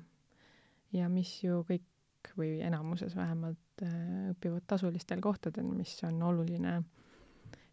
ja 0.94 1.08
mis 1.10 1.30
ju 1.42 1.64
kõik 1.66 2.30
või 2.38 2.60
enamuses 2.64 3.16
vähemalt 3.16 3.82
äh, 3.82 4.30
õpivad 4.32 4.64
tasulistel 4.70 5.20
kohtadel, 5.20 5.66
mis 5.74 5.96
on 6.06 6.22
oluline 6.22 6.78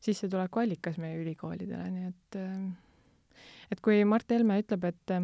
sissetulekuallikas 0.02 0.98
meie 1.02 1.20
ülikoolidele, 1.22 1.86
nii 1.94 2.08
et 2.10 2.40
äh, 2.42 3.44
et 3.72 3.82
kui 3.82 4.02
Mart 4.06 4.34
Helme 4.34 4.60
ütleb, 4.62 4.90
et 4.90 5.16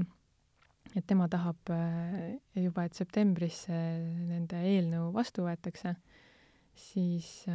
et 0.95 1.03
tema 1.09 1.27
tahab 1.29 1.73
äh, 1.73 2.37
juba, 2.55 2.85
et 2.85 2.95
septembris 2.95 3.65
nende 3.67 4.61
eelnõu 4.61 5.09
vastu 5.13 5.43
võetakse, 5.45 5.97
siis 6.77 7.45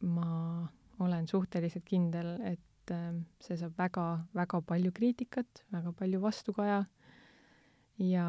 ma 0.00 0.30
olen 1.02 1.26
suhteliselt 1.28 1.84
kindel, 1.84 2.36
et 2.46 2.94
see 3.42 3.58
saab 3.58 3.76
väga-väga 3.78 4.62
palju 4.66 4.90
kriitikat, 4.94 5.64
väga 5.74 5.92
palju 5.98 6.22
vastukaja 6.22 6.80
ja 8.00 8.26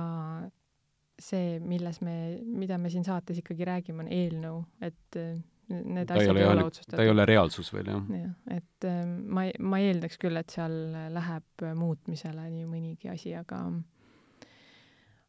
see, 1.22 1.60
milles 1.60 2.02
me, 2.02 2.16
mida 2.42 2.78
me 2.82 2.90
siin 2.90 3.06
saates 3.06 3.42
ikkagi 3.42 3.68
räägime, 3.68 4.06
on 4.06 4.12
eelnõu, 4.12 4.62
et 4.82 5.20
äh, 5.20 5.36
need 5.72 6.10
ta 6.10 6.18
asjad 6.18 6.40
ei 6.40 6.48
ole 6.50 6.66
otsustatud. 6.66 6.98
ta 6.98 7.06
ei 7.06 7.14
ole 7.14 7.26
reaalsus 7.30 7.72
veel, 7.74 7.92
jah? 7.94 8.08
jah, 8.18 8.34
et 8.58 8.90
äh, 8.90 9.02
ma, 9.06 9.46
ma 9.60 9.82
eeldaks 9.84 10.20
küll, 10.22 10.40
et 10.42 10.54
seal 10.54 10.78
läheb 11.14 11.66
muutmisele 11.78 12.48
nii 12.52 12.68
mõnigi 12.70 13.12
asi, 13.14 13.36
aga 13.38 13.64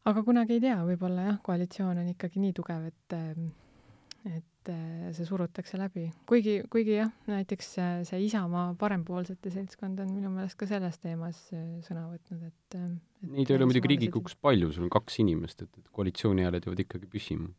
aga 0.09 0.23
kunagi 0.25 0.57
ei 0.57 0.63
tea, 0.65 0.79
võib-olla 0.87 1.29
jah, 1.29 1.37
koalitsioon 1.45 2.01
on 2.01 2.09
ikkagi 2.15 2.41
nii 2.43 2.57
tugev, 2.57 2.89
et 2.89 3.17
äh, 3.19 4.41
et 4.63 4.71
äh, 4.71 5.11
see 5.15 5.25
surutakse 5.27 5.77
läbi. 5.79 6.07
kuigi, 6.29 6.61
kuigi 6.71 6.97
jah, 6.97 7.09
näiteks 7.27 7.71
see 8.07 8.19
Isamaa 8.27 8.73
parempoolsete 8.79 9.51
seltskond 9.51 9.99
on 9.99 10.11
minu 10.13 10.31
meelest 10.31 10.57
ka 10.59 10.67
selles 10.69 10.99
teemas 11.03 11.39
äh, 11.55 11.79
sõna 11.85 12.05
võtnud, 12.07 12.45
et, 12.47 12.77
äh, 12.79 12.91
et 13.23 13.33
Neid 13.33 13.51
ei 13.51 13.57
ole 13.57 13.67
muidugi 13.69 13.91
Riigikogus 13.91 14.37
palju, 14.39 14.71
sul 14.75 14.87
on 14.87 14.93
kaks 14.93 15.19
inimest, 15.23 15.65
et, 15.65 15.71
et 15.81 15.89
koalitsiooni 15.91 16.45
hääled 16.47 16.67
jäävad 16.67 16.83
ikkagi 16.85 17.09
püsima. 17.11 17.49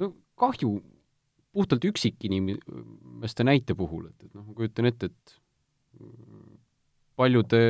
no 0.00 0.12
kahju 0.40 0.78
puhtalt 1.52 1.84
üksikinimeste 1.88 3.44
näite 3.44 3.76
puhul, 3.76 4.08
et, 4.08 4.28
et 4.28 4.34
noh, 4.36 4.46
ma 4.46 4.56
kujutan 4.56 4.88
ette, 4.88 5.12
et 5.12 5.38
paljude 7.18 7.62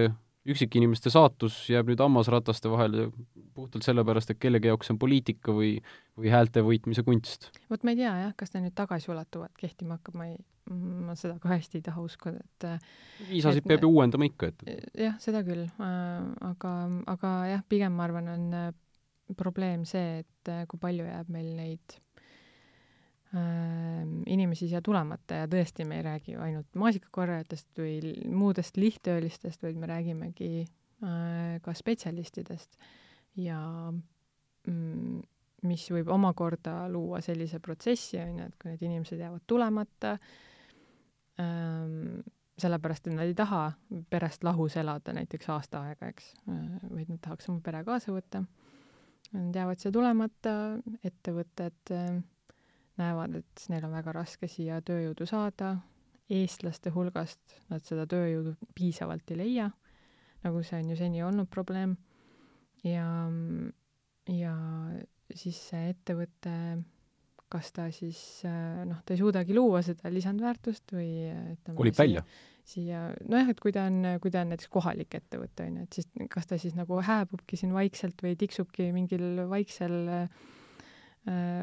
üksikinimeste 0.48 1.12
saatus 1.12 1.56
jääb 1.70 1.90
nüüd 1.90 2.00
hammasrataste 2.02 2.70
vahele 2.72 3.08
puhtalt 3.56 3.86
sellepärast, 3.86 4.32
et 4.32 4.40
kellegi 4.40 4.70
jaoks 4.70 4.92
on 4.92 4.98
poliitika 5.00 5.54
või, 5.54 5.76
või 6.18 6.32
häälte 6.32 6.62
võitmise 6.66 7.04
kunst. 7.06 7.50
vot 7.70 7.84
ma 7.84 7.94
ei 7.94 8.00
tea 8.00 8.14
jah, 8.22 8.34
kas 8.38 8.54
ta 8.54 8.62
nüüd 8.62 8.76
tagasiulatuvalt 8.78 9.56
kehtima 9.58 9.98
hakkab, 9.98 10.18
ma 10.18 10.28
ei, 10.30 10.38
ma 10.70 11.16
seda 11.18 11.38
ka 11.42 11.52
hästi 11.52 11.80
ei 11.80 11.86
taha 11.90 12.04
uskuda, 12.04 12.42
et 12.44 12.68
viisasid 13.30 13.66
peab 13.68 13.86
ju 13.86 13.92
uuendama 13.92 14.28
ikka, 14.28 14.52
et 14.52 14.92
jah, 15.06 15.16
seda 15.22 15.44
küll, 15.46 15.66
aga, 15.78 16.74
aga 17.14 17.34
jah, 17.54 17.64
pigem 17.68 17.96
ma 17.98 18.08
arvan, 18.08 18.32
on 18.34 19.38
probleem 19.38 19.84
see, 19.88 20.22
et 20.24 20.54
kui 20.70 20.80
palju 20.80 21.08
jääb 21.08 21.32
meil 21.32 21.52
neid 21.58 21.98
inimesi 23.36 24.70
siia 24.70 24.80
tulemata 24.84 25.42
ja 25.42 25.48
tõesti, 25.50 25.84
me 25.84 25.98
ei 25.98 26.04
räägi 26.06 26.32
ju 26.32 26.40
ainult 26.40 26.78
maasikakorjajatest 26.80 27.80
või 27.80 28.12
muudest 28.32 28.78
lihttöölistest, 28.80 29.62
vaid 29.62 29.76
me 29.76 29.88
räägimegi 29.90 30.62
äh, 30.64 31.58
ka 31.60 31.74
spetsialistidest 31.76 32.78
ja 33.36 33.58
mm, 33.92 35.18
mis 35.68 35.84
võib 35.92 36.08
omakorda 36.14 36.86
luua 36.88 37.20
sellise 37.24 37.60
protsessi, 37.60 38.16
on 38.22 38.40
ju, 38.40 38.48
et 38.48 38.56
kui 38.56 38.72
need 38.72 38.86
inimesed 38.88 39.20
jäävad 39.20 39.44
tulemata 39.46 40.14
ähm,, 41.42 42.24
sellepärast, 42.58 43.06
et 43.06 43.14
nad 43.14 43.28
ei 43.28 43.36
taha 43.38 43.66
perest 44.10 44.42
lahus 44.46 44.78
elada 44.80 45.12
näiteks 45.14 45.52
aasta 45.52 45.84
aega, 45.90 46.08
eks, 46.14 46.32
äh, 46.48 46.64
vaid 46.94 47.12
nad 47.12 47.20
tahaks 47.28 47.52
oma 47.52 47.60
pere 47.60 47.84
kaasa 47.84 48.16
võtta. 48.16 48.42
Nad 49.36 49.52
jäävad 49.54 49.82
siia 49.82 49.92
tulemata, 49.92 50.56
ettevõtted 51.04 51.92
äh, 51.92 52.18
näevad, 52.98 53.38
et 53.40 53.64
neil 53.72 53.86
on 53.88 53.94
väga 53.96 54.14
raske 54.16 54.48
siia 54.50 54.80
tööjõudu 54.84 55.26
saada, 55.28 55.76
eestlaste 56.28 56.92
hulgast 56.92 57.56
nad 57.70 57.84
seda 57.86 58.04
tööjõudu 58.10 58.54
piisavalt 58.76 59.30
ei 59.32 59.40
leia, 59.40 59.70
nagu 60.44 60.62
see 60.66 60.82
on 60.82 60.92
ju 60.92 60.98
seni 60.98 61.24
olnud 61.24 61.48
probleem, 61.50 61.96
ja, 62.84 63.08
ja 64.30 64.54
siis 65.34 65.60
see 65.70 65.88
ettevõte, 65.94 66.54
kas 67.48 67.72
ta 67.72 67.88
siis 67.94 68.20
noh, 68.44 69.00
ta 69.04 69.14
ei 69.14 69.22
suudagi 69.22 69.56
luua 69.56 69.80
seda 69.86 70.12
lisandväärtust 70.12 70.92
või 70.92 71.10
ütleme 71.32 71.78
kolib 71.80 71.98
välja? 71.98 72.24
siia, 72.68 73.06
nojah, 73.24 73.48
et 73.54 73.60
kui 73.64 73.72
ta 73.72 73.86
on, 73.88 74.02
kui 74.20 74.32
ta 74.32 74.42
on 74.44 74.52
näiteks 74.52 74.68
kohalik 74.72 75.14
ettevõte, 75.16 75.64
on 75.64 75.78
ju, 75.80 75.86
et 75.88 75.96
siis 75.96 76.08
kas 76.28 76.50
ta 76.50 76.58
siis 76.60 76.74
nagu 76.76 76.98
hääbubki 77.00 77.56
siin 77.56 77.72
vaikselt 77.72 78.20
või 78.20 78.34
tiksubki 78.36 78.90
mingil 78.92 79.46
vaiksel 79.48 79.96
äh, 80.12 80.42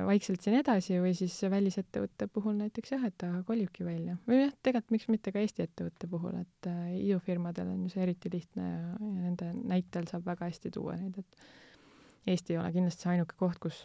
vaikselt 0.06 0.44
siin 0.44 0.58
edasi 0.60 0.98
või 1.02 1.14
siis 1.18 1.36
välisettevõtte 1.50 2.28
puhul 2.32 2.58
näiteks 2.60 2.92
jah, 2.96 3.06
et 3.08 3.16
ta 3.22 3.30
kolibki 3.48 3.86
välja. 3.86 4.18
või 4.28 4.44
jah, 4.44 4.54
tegelikult 4.64 4.96
miks 4.96 5.08
mitte 5.12 5.34
ka 5.34 5.42
Eesti 5.42 5.66
ettevõtte 5.66 6.10
puhul, 6.12 6.36
et 6.42 6.70
äh, 6.70 6.96
idufirmadel 7.00 7.72
on 7.74 7.86
ju 7.86 7.94
see 7.94 8.04
eriti 8.04 8.32
lihtne 8.34 8.66
ja, 8.66 8.92
ja 9.00 9.12
nende 9.14 9.52
näitel 9.56 10.08
saab 10.12 10.28
väga 10.28 10.50
hästi 10.50 10.72
tuua 10.76 10.98
neid, 11.00 11.18
et 11.22 12.30
Eesti 12.34 12.56
ei 12.56 12.60
ole 12.62 12.72
kindlasti 12.76 13.06
see 13.06 13.14
ainuke 13.16 13.38
koht, 13.40 13.60
kus 13.64 13.84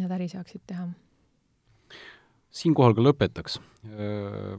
nad 0.00 0.12
äri 0.16 0.28
saaksid 0.32 0.64
teha. 0.66 0.88
siinkohal 2.50 2.96
ka 2.96 3.04
lõpetaks. 3.04 3.60
Äh, 3.90 4.58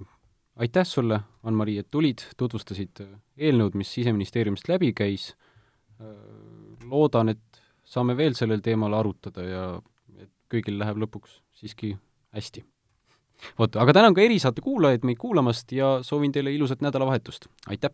aitäh 0.58 0.86
sulle, 0.86 1.22
Ann-Mari, 1.44 1.78
et 1.82 1.92
tulid, 1.92 2.26
tutvustasid 2.38 3.04
eelnõud, 3.38 3.78
mis 3.78 3.94
Siseministeeriumist 3.94 4.70
läbi 4.70 4.94
käis. 4.94 5.36
loodan, 6.86 7.30
et 7.30 7.62
saame 7.90 8.14
veel 8.18 8.36
sellel 8.38 8.62
teemal 8.62 8.94
arutada 8.94 9.42
ja 9.42 9.62
kõigil 10.52 10.80
läheb 10.80 10.98
lõpuks 11.04 11.40
siiski 11.58 11.96
hästi. 12.36 12.66
vot, 13.60 13.76
aga 13.76 13.94
tänan 13.94 14.18
ka 14.18 14.22
erisaate 14.22 14.62
kuulajaid 14.62 15.06
meid 15.06 15.18
kuulamast 15.22 15.72
ja 15.72 16.00
soovin 16.02 16.32
teile 16.32 16.54
ilusat 16.54 16.82
nädalavahetust, 16.82 17.48
aitäh! 17.68 17.94